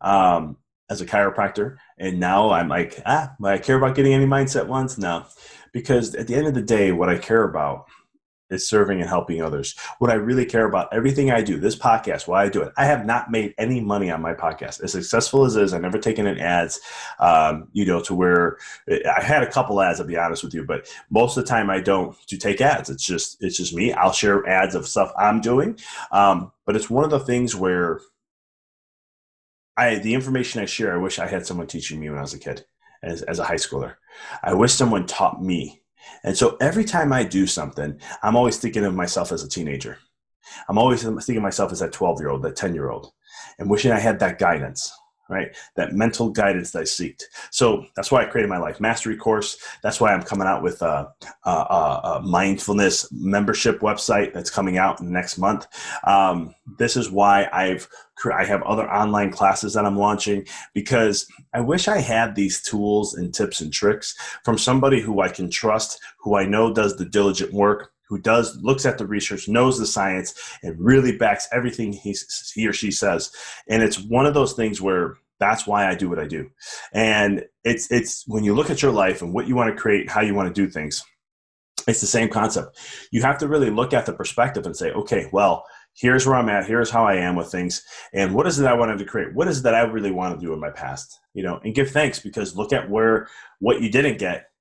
um, 0.00 0.58
as 0.88 1.00
a 1.00 1.06
chiropractor. 1.06 1.78
And 1.98 2.20
now 2.20 2.50
I'm 2.50 2.68
like, 2.68 3.02
ah, 3.04 3.34
I 3.44 3.58
care 3.58 3.78
about 3.78 3.96
getting 3.96 4.14
any 4.14 4.26
mindset 4.26 4.68
ones? 4.68 4.96
No. 4.96 5.24
Because 5.72 6.14
at 6.14 6.28
the 6.28 6.36
end 6.36 6.46
of 6.46 6.54
the 6.54 6.62
day, 6.62 6.92
what 6.92 7.08
I 7.08 7.18
care 7.18 7.42
about 7.42 7.86
is 8.52 8.68
serving 8.68 9.00
and 9.00 9.08
helping 9.08 9.42
others. 9.42 9.74
What 9.98 10.10
I 10.10 10.14
really 10.14 10.44
care 10.44 10.66
about, 10.66 10.92
everything 10.92 11.30
I 11.30 11.42
do, 11.42 11.58
this 11.58 11.76
podcast, 11.76 12.26
why 12.26 12.44
I 12.44 12.48
do 12.48 12.62
it. 12.62 12.72
I 12.76 12.84
have 12.84 13.06
not 13.06 13.30
made 13.30 13.54
any 13.58 13.80
money 13.80 14.10
on 14.10 14.22
my 14.22 14.34
podcast. 14.34 14.82
As 14.82 14.92
successful 14.92 15.44
as 15.44 15.56
it 15.56 15.62
is, 15.62 15.72
I've 15.72 15.82
never 15.82 15.98
taken 15.98 16.26
in 16.26 16.38
ads, 16.38 16.80
um, 17.18 17.68
you 17.72 17.86
know, 17.86 18.00
to 18.02 18.14
where 18.14 18.58
I 18.88 19.22
had 19.22 19.42
a 19.42 19.50
couple 19.50 19.80
ads, 19.80 20.00
I'll 20.00 20.06
be 20.06 20.16
honest 20.16 20.44
with 20.44 20.54
you, 20.54 20.64
but 20.64 20.92
most 21.10 21.36
of 21.36 21.44
the 21.44 21.48
time 21.48 21.70
I 21.70 21.80
don't 21.80 22.16
to 22.28 22.36
take 22.36 22.60
ads. 22.60 22.90
It's 22.90 23.04
just, 23.04 23.42
it's 23.42 23.56
just 23.56 23.74
me. 23.74 23.92
I'll 23.92 24.12
share 24.12 24.46
ads 24.48 24.74
of 24.74 24.86
stuff 24.86 25.12
I'm 25.18 25.40
doing. 25.40 25.78
Um, 26.10 26.52
but 26.64 26.76
it's 26.76 26.90
one 26.90 27.04
of 27.04 27.10
the 27.10 27.20
things 27.20 27.54
where 27.56 28.00
I, 29.76 29.96
the 29.96 30.14
information 30.14 30.62
I 30.62 30.66
share, 30.66 30.94
I 30.94 30.98
wish 30.98 31.18
I 31.18 31.26
had 31.26 31.46
someone 31.46 31.66
teaching 31.66 31.98
me 31.98 32.08
when 32.08 32.18
I 32.18 32.22
was 32.22 32.34
a 32.34 32.38
kid, 32.38 32.64
as, 33.02 33.22
as 33.22 33.38
a 33.38 33.44
high 33.44 33.54
schooler. 33.54 33.94
I 34.42 34.54
wish 34.54 34.72
someone 34.72 35.06
taught 35.06 35.42
me 35.42 35.81
and 36.24 36.36
so 36.36 36.56
every 36.60 36.84
time 36.84 37.12
I 37.12 37.24
do 37.24 37.46
something, 37.46 37.98
I'm 38.22 38.36
always 38.36 38.58
thinking 38.58 38.84
of 38.84 38.94
myself 38.94 39.32
as 39.32 39.42
a 39.42 39.48
teenager. 39.48 39.98
I'm 40.68 40.78
always 40.78 41.02
thinking 41.02 41.36
of 41.36 41.42
myself 41.42 41.72
as 41.72 41.80
that 41.80 41.92
12 41.92 42.20
year 42.20 42.30
old, 42.30 42.42
that 42.42 42.56
10 42.56 42.74
year 42.74 42.90
old, 42.90 43.12
and 43.58 43.70
wishing 43.70 43.92
I 43.92 43.98
had 43.98 44.18
that 44.20 44.38
guidance. 44.38 44.92
Right? 45.28 45.56
That 45.76 45.94
mental 45.94 46.30
guidance 46.30 46.70
that 46.72 46.80
I 46.80 46.84
seek. 46.84 47.20
So 47.50 47.86
that's 47.96 48.10
why 48.10 48.22
I 48.22 48.26
created 48.26 48.48
my 48.48 48.58
life 48.58 48.80
mastery 48.80 49.16
course. 49.16 49.58
That's 49.82 50.00
why 50.00 50.12
I'm 50.12 50.22
coming 50.22 50.46
out 50.46 50.62
with 50.62 50.82
a, 50.82 51.08
a, 51.44 51.50
a 51.50 52.22
mindfulness 52.24 53.10
membership 53.12 53.80
website 53.80 54.32
that's 54.32 54.50
coming 54.50 54.78
out 54.78 55.00
next 55.00 55.38
month. 55.38 55.66
Um, 56.04 56.54
this 56.78 56.96
is 56.96 57.10
why 57.10 57.48
I've 57.52 57.88
I 58.30 58.44
have 58.44 58.62
other 58.62 58.88
online 58.88 59.32
classes 59.32 59.74
that 59.74 59.84
I'm 59.84 59.96
launching 59.96 60.46
because 60.74 61.26
I 61.52 61.60
wish 61.60 61.88
I 61.88 61.98
had 61.98 62.36
these 62.36 62.62
tools 62.62 63.14
and 63.14 63.34
tips 63.34 63.60
and 63.60 63.72
tricks 63.72 64.14
from 64.44 64.58
somebody 64.58 65.00
who 65.00 65.20
I 65.20 65.28
can 65.28 65.50
trust, 65.50 65.98
who 66.20 66.36
I 66.36 66.44
know 66.44 66.72
does 66.72 66.96
the 66.96 67.04
diligent 67.04 67.52
work, 67.52 67.90
who 68.12 68.18
does 68.18 68.58
looks 68.60 68.84
at 68.84 68.98
the 68.98 69.06
research, 69.06 69.48
knows 69.48 69.78
the 69.78 69.86
science, 69.86 70.34
and 70.62 70.78
really 70.78 71.16
backs 71.16 71.48
everything 71.50 71.94
he, 71.94 72.14
he 72.54 72.66
or 72.66 72.72
she 72.74 72.90
says. 72.90 73.32
And 73.70 73.82
it's 73.82 73.98
one 73.98 74.26
of 74.26 74.34
those 74.34 74.52
things 74.52 74.82
where 74.82 75.16
that's 75.40 75.66
why 75.66 75.88
I 75.88 75.94
do 75.94 76.10
what 76.10 76.18
I 76.18 76.26
do. 76.26 76.50
And 76.92 77.46
it's 77.64 77.90
it's 77.90 78.28
when 78.28 78.44
you 78.44 78.54
look 78.54 78.68
at 78.68 78.82
your 78.82 78.92
life 78.92 79.22
and 79.22 79.32
what 79.32 79.48
you 79.48 79.56
want 79.56 79.74
to 79.74 79.80
create, 79.80 80.10
how 80.10 80.20
you 80.20 80.34
want 80.34 80.54
to 80.54 80.62
do 80.62 80.70
things, 80.70 81.02
it's 81.88 82.02
the 82.02 82.06
same 82.06 82.28
concept. 82.28 82.78
You 83.12 83.22
have 83.22 83.38
to 83.38 83.48
really 83.48 83.70
look 83.70 83.94
at 83.94 84.04
the 84.04 84.12
perspective 84.12 84.66
and 84.66 84.76
say, 84.76 84.90
okay, 84.90 85.30
well, 85.32 85.64
here's 85.94 86.26
where 86.26 86.36
I'm 86.36 86.50
at, 86.50 86.66
here's 86.66 86.90
how 86.90 87.06
I 87.06 87.14
am 87.14 87.34
with 87.34 87.50
things, 87.50 87.82
and 88.12 88.34
what 88.34 88.46
is 88.46 88.60
it 88.60 88.66
I 88.66 88.74
wanted 88.74 88.98
to 88.98 89.06
create? 89.06 89.34
What 89.34 89.48
is 89.48 89.60
it 89.60 89.62
that 89.62 89.74
I 89.74 89.80
really 89.84 90.12
want 90.12 90.38
to 90.38 90.46
do 90.46 90.52
in 90.52 90.60
my 90.60 90.70
past? 90.70 91.18
You 91.32 91.44
know, 91.44 91.60
and 91.64 91.74
give 91.74 91.90
thanks 91.90 92.18
because 92.18 92.58
look 92.58 92.74
at 92.74 92.90
where 92.90 93.26
what 93.58 93.80
you 93.80 93.90
didn't 93.90 94.18
get 94.18 94.51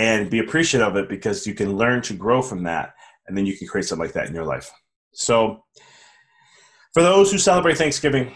and 0.00 0.30
be 0.30 0.38
appreciative 0.38 0.88
of 0.88 0.96
it 0.96 1.10
because 1.10 1.46
you 1.46 1.52
can 1.52 1.76
learn 1.76 2.00
to 2.00 2.14
grow 2.14 2.40
from 2.40 2.62
that 2.62 2.94
and 3.26 3.36
then 3.36 3.44
you 3.44 3.54
can 3.54 3.68
create 3.68 3.84
something 3.84 4.06
like 4.06 4.14
that 4.14 4.28
in 4.28 4.34
your 4.34 4.46
life. 4.46 4.70
So 5.12 5.62
for 6.94 7.02
those 7.02 7.30
who 7.30 7.36
celebrate 7.36 7.76
Thanksgiving, 7.76 8.32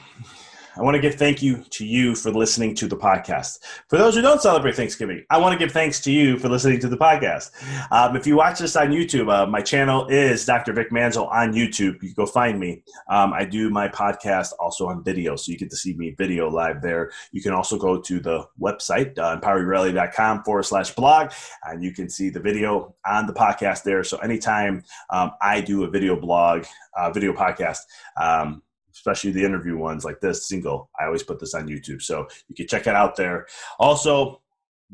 I 0.76 0.82
want 0.82 0.96
to 0.96 1.00
give 1.00 1.14
thank 1.14 1.40
you 1.40 1.62
to 1.70 1.86
you 1.86 2.16
for 2.16 2.32
listening 2.32 2.74
to 2.76 2.88
the 2.88 2.96
podcast. 2.96 3.60
For 3.88 3.96
those 3.96 4.16
who 4.16 4.22
don't 4.22 4.40
celebrate 4.40 4.74
Thanksgiving, 4.74 5.24
I 5.30 5.38
want 5.38 5.52
to 5.52 5.58
give 5.58 5.72
thanks 5.72 6.00
to 6.00 6.10
you 6.10 6.36
for 6.36 6.48
listening 6.48 6.80
to 6.80 6.88
the 6.88 6.96
podcast. 6.96 7.52
Um, 7.92 8.16
if 8.16 8.26
you 8.26 8.34
watch 8.34 8.58
this 8.58 8.74
on 8.74 8.88
YouTube, 8.88 9.32
uh, 9.32 9.46
my 9.46 9.62
channel 9.62 10.08
is 10.08 10.44
Dr. 10.44 10.72
Vic 10.72 10.90
Manzo 10.90 11.30
on 11.30 11.52
YouTube. 11.52 12.02
You 12.02 12.12
can 12.12 12.14
go 12.14 12.26
find 12.26 12.58
me. 12.58 12.82
Um, 13.08 13.32
I 13.32 13.44
do 13.44 13.70
my 13.70 13.86
podcast 13.86 14.48
also 14.58 14.88
on 14.88 15.04
video, 15.04 15.36
so 15.36 15.52
you 15.52 15.58
get 15.58 15.70
to 15.70 15.76
see 15.76 15.94
me 15.94 16.10
video 16.18 16.50
live 16.50 16.82
there. 16.82 17.12
You 17.30 17.40
can 17.40 17.52
also 17.52 17.78
go 17.78 18.00
to 18.00 18.18
the 18.18 18.44
website, 18.60 19.16
uh, 19.16 19.38
empoweryourreality.com 19.38 20.42
forward 20.42 20.64
slash 20.64 20.92
blog, 20.96 21.30
and 21.64 21.84
you 21.84 21.92
can 21.92 22.10
see 22.10 22.30
the 22.30 22.40
video 22.40 22.96
on 23.06 23.26
the 23.28 23.32
podcast 23.32 23.84
there. 23.84 24.02
So 24.02 24.16
anytime 24.18 24.82
um, 25.10 25.30
I 25.40 25.60
do 25.60 25.84
a 25.84 25.88
video 25.88 26.18
blog, 26.18 26.64
uh, 26.96 27.12
video 27.12 27.32
podcast, 27.32 27.78
um, 28.20 28.62
especially 29.04 29.32
the 29.32 29.44
interview 29.44 29.76
ones 29.76 30.02
like 30.02 30.20
this 30.20 30.48
single. 30.48 30.88
I 30.98 31.04
always 31.04 31.22
put 31.22 31.38
this 31.38 31.52
on 31.52 31.68
YouTube, 31.68 32.00
so 32.00 32.26
you 32.48 32.54
can 32.54 32.66
check 32.66 32.86
it 32.86 32.94
out 32.94 33.16
there. 33.16 33.46
Also, 33.78 34.40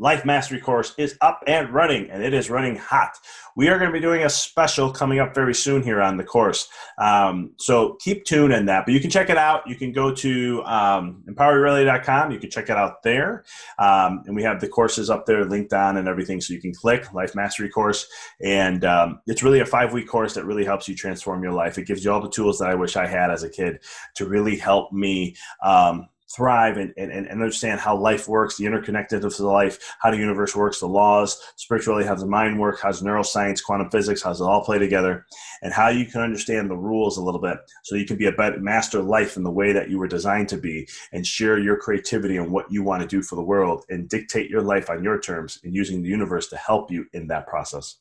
Life 0.00 0.24
Mastery 0.24 0.58
course 0.58 0.94
is 0.96 1.16
up 1.20 1.44
and 1.46 1.68
running, 1.74 2.10
and 2.10 2.22
it 2.22 2.32
is 2.32 2.48
running 2.48 2.74
hot. 2.74 3.18
We 3.54 3.68
are 3.68 3.78
going 3.78 3.90
to 3.90 3.92
be 3.92 4.00
doing 4.00 4.22
a 4.22 4.30
special 4.30 4.90
coming 4.90 5.18
up 5.18 5.34
very 5.34 5.54
soon 5.54 5.82
here 5.82 6.00
on 6.00 6.16
the 6.16 6.24
course. 6.24 6.68
Um, 6.96 7.52
so 7.58 7.98
keep 8.00 8.24
tuned 8.24 8.54
in 8.54 8.64
that. 8.66 8.86
But 8.86 8.94
you 8.94 9.00
can 9.00 9.10
check 9.10 9.28
it 9.28 9.36
out. 9.36 9.68
You 9.68 9.76
can 9.76 9.92
go 9.92 10.14
to 10.14 10.62
um. 10.64 11.22
You 11.26 11.34
can 11.34 12.50
check 12.50 12.70
it 12.70 12.76
out 12.76 13.02
there. 13.02 13.44
Um, 13.78 14.22
and 14.26 14.34
we 14.34 14.42
have 14.42 14.60
the 14.60 14.68
courses 14.68 15.10
up 15.10 15.26
there 15.26 15.44
linked 15.44 15.74
on 15.74 15.98
and 15.98 16.08
everything. 16.08 16.40
So 16.40 16.54
you 16.54 16.62
can 16.62 16.72
click 16.72 17.12
Life 17.12 17.34
Mastery 17.34 17.68
course. 17.68 18.06
And 18.42 18.84
um, 18.86 19.20
it's 19.26 19.42
really 19.42 19.60
a 19.60 19.66
five 19.66 19.92
week 19.92 20.08
course 20.08 20.32
that 20.34 20.46
really 20.46 20.64
helps 20.64 20.88
you 20.88 20.94
transform 20.94 21.42
your 21.42 21.52
life. 21.52 21.76
It 21.76 21.86
gives 21.86 22.04
you 22.04 22.10
all 22.10 22.22
the 22.22 22.30
tools 22.30 22.58
that 22.60 22.70
I 22.70 22.74
wish 22.74 22.96
I 22.96 23.06
had 23.06 23.30
as 23.30 23.42
a 23.42 23.50
kid 23.50 23.80
to 24.14 24.26
really 24.26 24.56
help 24.56 24.92
me 24.92 25.36
um, 25.62 26.08
thrive 26.34 26.76
and, 26.76 26.92
and, 26.96 27.10
and 27.10 27.28
understand 27.28 27.80
how 27.80 27.96
life 27.96 28.28
works, 28.28 28.56
the 28.56 28.64
interconnectedness 28.64 29.38
of 29.38 29.40
life, 29.40 29.78
how 30.00 30.10
the 30.10 30.16
universe 30.16 30.54
works, 30.54 30.80
the 30.80 30.86
laws, 30.86 31.40
spiritually, 31.56 32.04
how 32.04 32.14
the 32.14 32.26
mind 32.26 32.58
work, 32.58 32.80
how's 32.80 33.02
neuroscience, 33.02 33.62
quantum 33.62 33.90
physics, 33.90 34.22
how 34.22 34.30
it 34.30 34.40
all 34.40 34.64
play 34.64 34.78
together, 34.78 35.26
and 35.62 35.72
how 35.72 35.88
you 35.88 36.06
can 36.06 36.20
understand 36.20 36.70
the 36.70 36.76
rules 36.76 37.16
a 37.16 37.22
little 37.22 37.40
bit 37.40 37.58
so 37.82 37.96
you 37.96 38.06
can 38.06 38.16
be 38.16 38.26
a 38.26 38.32
better 38.32 38.60
master 38.60 39.02
life 39.02 39.36
in 39.36 39.42
the 39.42 39.50
way 39.50 39.72
that 39.72 39.90
you 39.90 39.98
were 39.98 40.08
designed 40.08 40.48
to 40.48 40.56
be 40.56 40.88
and 41.12 41.26
share 41.26 41.58
your 41.58 41.76
creativity 41.76 42.36
and 42.36 42.50
what 42.50 42.70
you 42.70 42.82
want 42.82 43.02
to 43.02 43.08
do 43.08 43.22
for 43.22 43.36
the 43.36 43.42
world 43.42 43.84
and 43.88 44.08
dictate 44.08 44.50
your 44.50 44.62
life 44.62 44.88
on 44.88 45.02
your 45.02 45.20
terms 45.20 45.58
and 45.64 45.74
using 45.74 46.02
the 46.02 46.08
universe 46.08 46.48
to 46.48 46.56
help 46.56 46.90
you 46.90 47.06
in 47.12 47.26
that 47.26 47.46
process. 47.46 47.96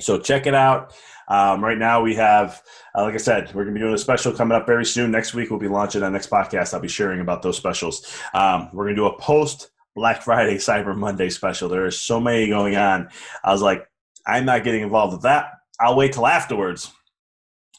So 0.00 0.18
check 0.18 0.46
it 0.46 0.54
out. 0.54 0.92
Um, 1.28 1.64
right 1.64 1.78
now 1.78 2.02
we 2.02 2.14
have, 2.16 2.62
uh, 2.96 3.02
like 3.02 3.14
I 3.14 3.18
said, 3.18 3.54
we're 3.54 3.64
going 3.64 3.74
to 3.74 3.78
be 3.78 3.80
doing 3.80 3.94
a 3.94 3.98
special 3.98 4.32
coming 4.32 4.56
up 4.56 4.66
very 4.66 4.84
soon. 4.84 5.10
Next 5.10 5.34
week 5.34 5.50
we'll 5.50 5.60
be 5.60 5.68
launching 5.68 6.02
our 6.02 6.10
next 6.10 6.28
podcast. 6.28 6.74
I'll 6.74 6.80
be 6.80 6.88
sharing 6.88 7.20
about 7.20 7.42
those 7.42 7.56
specials. 7.56 8.06
Um, 8.34 8.68
we're 8.72 8.84
going 8.84 8.96
to 8.96 9.02
do 9.02 9.06
a 9.06 9.18
post 9.18 9.70
Black 9.94 10.22
Friday 10.22 10.56
Cyber 10.56 10.96
Monday 10.96 11.30
special. 11.30 11.68
There 11.68 11.86
are 11.86 11.90
so 11.90 12.20
many 12.20 12.48
going 12.48 12.76
on. 12.76 13.08
I 13.42 13.52
was 13.52 13.62
like, 13.62 13.86
I'm 14.26 14.44
not 14.44 14.64
getting 14.64 14.82
involved 14.82 15.12
with 15.12 15.22
that. 15.22 15.46
I'll 15.80 15.96
wait 15.96 16.12
till 16.12 16.26
afterwards 16.26 16.92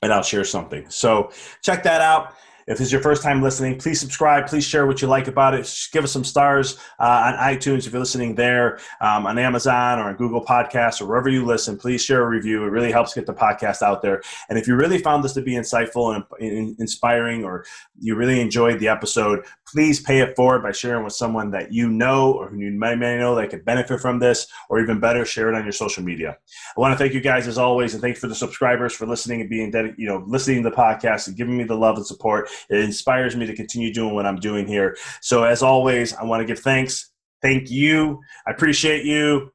and 0.02 0.12
I'll 0.12 0.24
share 0.24 0.44
something. 0.44 0.90
So 0.90 1.32
check 1.64 1.84
that 1.84 2.02
out. 2.02 2.34
If 2.68 2.80
this 2.80 2.88
is 2.88 2.92
your 2.92 3.02
first 3.02 3.22
time 3.22 3.44
listening, 3.44 3.78
please 3.78 4.00
subscribe. 4.00 4.48
Please 4.48 4.64
share 4.64 4.88
what 4.88 5.02
you 5.02 5.08
like 5.08 5.28
about 5.28 5.54
it. 5.54 5.60
Just 5.60 5.92
give 5.92 6.04
us 6.04 6.12
some 6.12 6.24
stars 6.24 6.78
uh, 7.00 7.34
on 7.34 7.34
iTunes 7.36 7.86
if 7.86 7.94
you're 7.94 8.00
listening 8.00 8.34
there, 8.36 8.80
um, 9.02 9.28
on 9.28 9.38
Amazon 9.38 10.00
or 10.00 10.10
on 10.10 10.16
Google 10.16 10.44
Podcasts 10.44 11.00
or 11.00 11.06
wherever 11.06 11.30
you 11.30 11.46
listen. 11.46 11.78
Please 11.78 12.04
share 12.04 12.24
a 12.24 12.28
review. 12.28 12.64
It 12.64 12.70
really 12.70 12.92
helps 12.92 13.14
get 13.14 13.28
the 13.28 13.34
podcast 13.34 13.82
out 13.82 14.02
there. 14.02 14.22
And 14.50 14.58
if 14.58 14.68
you 14.68 14.76
really 14.76 14.98
found 14.98 15.24
this 15.24 15.34
to 15.34 15.42
be 15.42 15.54
insightful 15.54 16.24
and 16.40 16.80
inspiring 16.80 17.44
or 17.44 17.66
you 18.00 18.16
really 18.16 18.42
enjoyed 18.42 18.80
the 18.80 18.88
episode, 18.88 19.46
please 19.68 20.00
pay 20.00 20.20
it 20.20 20.36
forward 20.36 20.64
by 20.64 20.72
sharing 20.72 21.04
with 21.04 21.14
someone 21.14 21.52
that 21.52 21.72
you 21.72 21.90
know 21.90 22.34
or 22.34 22.50
who 22.50 22.60
you 22.60 22.72
may, 22.72 22.96
may 22.96 23.18
know 23.18 23.36
that 23.36 23.50
could 23.50 23.66
benefit 23.66 24.00
from 24.00 24.20
this, 24.20 24.48
or 24.70 24.80
even 24.80 25.00
better, 25.00 25.26
share 25.26 25.50
it 25.50 25.56
on 25.56 25.64
your 25.64 25.72
social 25.72 26.04
media. 26.04 26.38
I 26.78 26.80
want 26.80 26.94
to 26.94 26.98
thank 26.98 27.14
you 27.14 27.22
guys 27.22 27.48
as 27.48 27.58
always, 27.58 27.94
and 27.94 28.02
thank 28.02 28.16
you 28.16 28.22
for 28.22 28.28
the 28.28 28.36
subscribers 28.36 28.94
for 28.94 29.06
listening 29.06 29.42
and 29.42 29.50
being 29.50 29.72
dedicated, 29.72 30.00
you 30.00 30.08
know, 30.08 30.24
listening 30.28 30.64
to 30.64 30.70
the 30.70 30.76
podcast 30.76 31.28
and 31.28 31.36
giving 31.36 31.58
me 31.58 31.64
the 31.64 31.76
love 31.76 31.98
and 31.98 32.06
support. 32.06 32.50
It 32.70 32.80
inspires 32.80 33.36
me 33.36 33.46
to 33.46 33.56
continue 33.56 33.94
doing 33.94 34.16
what 34.16 34.26
I'm 34.26 34.38
doing 34.38 34.68
here. 34.68 34.98
So, 35.22 35.44
as 35.44 35.62
always, 35.62 36.14
I 36.14 36.24
want 36.24 36.42
to 36.42 36.46
give 36.46 36.60
thanks. 36.60 37.12
Thank 37.42 37.70
you. 37.70 38.22
I 38.48 38.52
appreciate 38.52 39.06
you. 39.06 39.52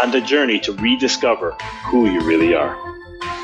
on 0.02 0.10
the 0.10 0.20
journey 0.20 0.60
to 0.60 0.72
rediscover 0.72 1.52
who 1.90 2.10
you 2.10 2.20
really 2.20 2.54
are. 2.54 2.76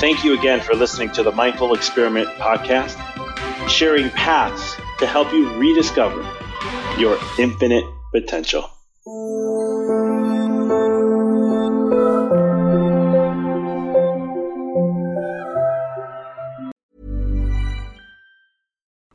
Thank 0.00 0.24
you 0.24 0.32
again 0.32 0.60
for 0.60 0.74
listening 0.74 1.10
to 1.10 1.22
the 1.22 1.30
Mindful 1.30 1.74
Experiment 1.74 2.26
podcast, 2.38 2.96
sharing 3.68 4.08
paths 4.08 4.74
to 4.98 5.06
help 5.06 5.30
you 5.30 5.52
rediscover 5.58 6.22
your 6.98 7.18
infinite 7.38 7.84
potential. 8.10 8.62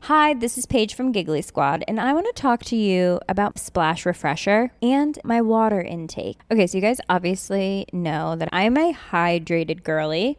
Hi, 0.02 0.34
this 0.34 0.56
is 0.56 0.66
Paige 0.66 0.94
from 0.94 1.10
Giggly 1.10 1.42
Squad, 1.42 1.82
and 1.88 1.98
I 1.98 2.12
want 2.12 2.26
to 2.26 2.40
talk 2.40 2.62
to 2.66 2.76
you 2.76 3.18
about 3.28 3.58
Splash 3.58 4.06
Refresher 4.06 4.70
and 4.80 5.18
my 5.24 5.40
water 5.40 5.82
intake. 5.82 6.38
Okay, 6.48 6.68
so 6.68 6.78
you 6.78 6.82
guys 6.82 7.00
obviously 7.08 7.86
know 7.92 8.36
that 8.36 8.48
I'm 8.52 8.76
a 8.76 8.92
hydrated 8.92 9.82
girly 9.82 10.38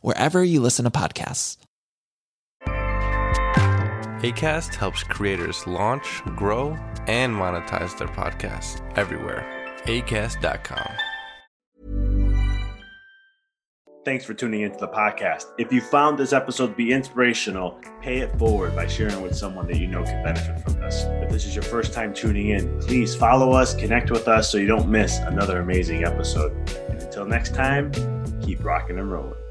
wherever 0.00 0.42
you 0.42 0.60
listen 0.60 0.84
to 0.84 0.90
podcasts. 0.90 1.56
ACAST 4.22 4.76
helps 4.76 5.02
creators 5.02 5.66
launch, 5.66 6.22
grow, 6.36 6.76
and 7.08 7.34
monetize 7.34 7.98
their 7.98 8.08
podcasts 8.08 8.80
everywhere. 8.96 9.44
ACAST.com. 9.86 10.92
Thanks 14.04 14.24
for 14.24 14.34
tuning 14.34 14.62
into 14.62 14.78
the 14.78 14.88
podcast. 14.88 15.46
If 15.58 15.72
you 15.72 15.80
found 15.80 16.18
this 16.18 16.32
episode 16.32 16.68
to 16.68 16.74
be 16.74 16.92
inspirational, 16.92 17.80
pay 18.00 18.18
it 18.18 18.36
forward 18.36 18.74
by 18.74 18.88
sharing 18.88 19.22
with 19.22 19.36
someone 19.36 19.68
that 19.68 19.76
you 19.76 19.86
know 19.86 20.02
can 20.02 20.24
benefit 20.24 20.60
from 20.64 20.74
this. 20.80 21.04
If 21.04 21.30
this 21.30 21.44
is 21.44 21.54
your 21.54 21.62
first 21.62 21.92
time 21.92 22.12
tuning 22.12 22.48
in, 22.48 22.80
please 22.80 23.14
follow 23.14 23.52
us, 23.52 23.76
connect 23.76 24.10
with 24.10 24.26
us 24.26 24.50
so 24.50 24.58
you 24.58 24.66
don't 24.66 24.88
miss 24.88 25.18
another 25.18 25.60
amazing 25.60 26.04
episode. 26.04 26.52
And 26.90 27.00
until 27.00 27.26
next 27.26 27.54
time, 27.54 27.92
keep 28.42 28.64
rocking 28.64 28.98
and 28.98 29.10
rolling. 29.10 29.41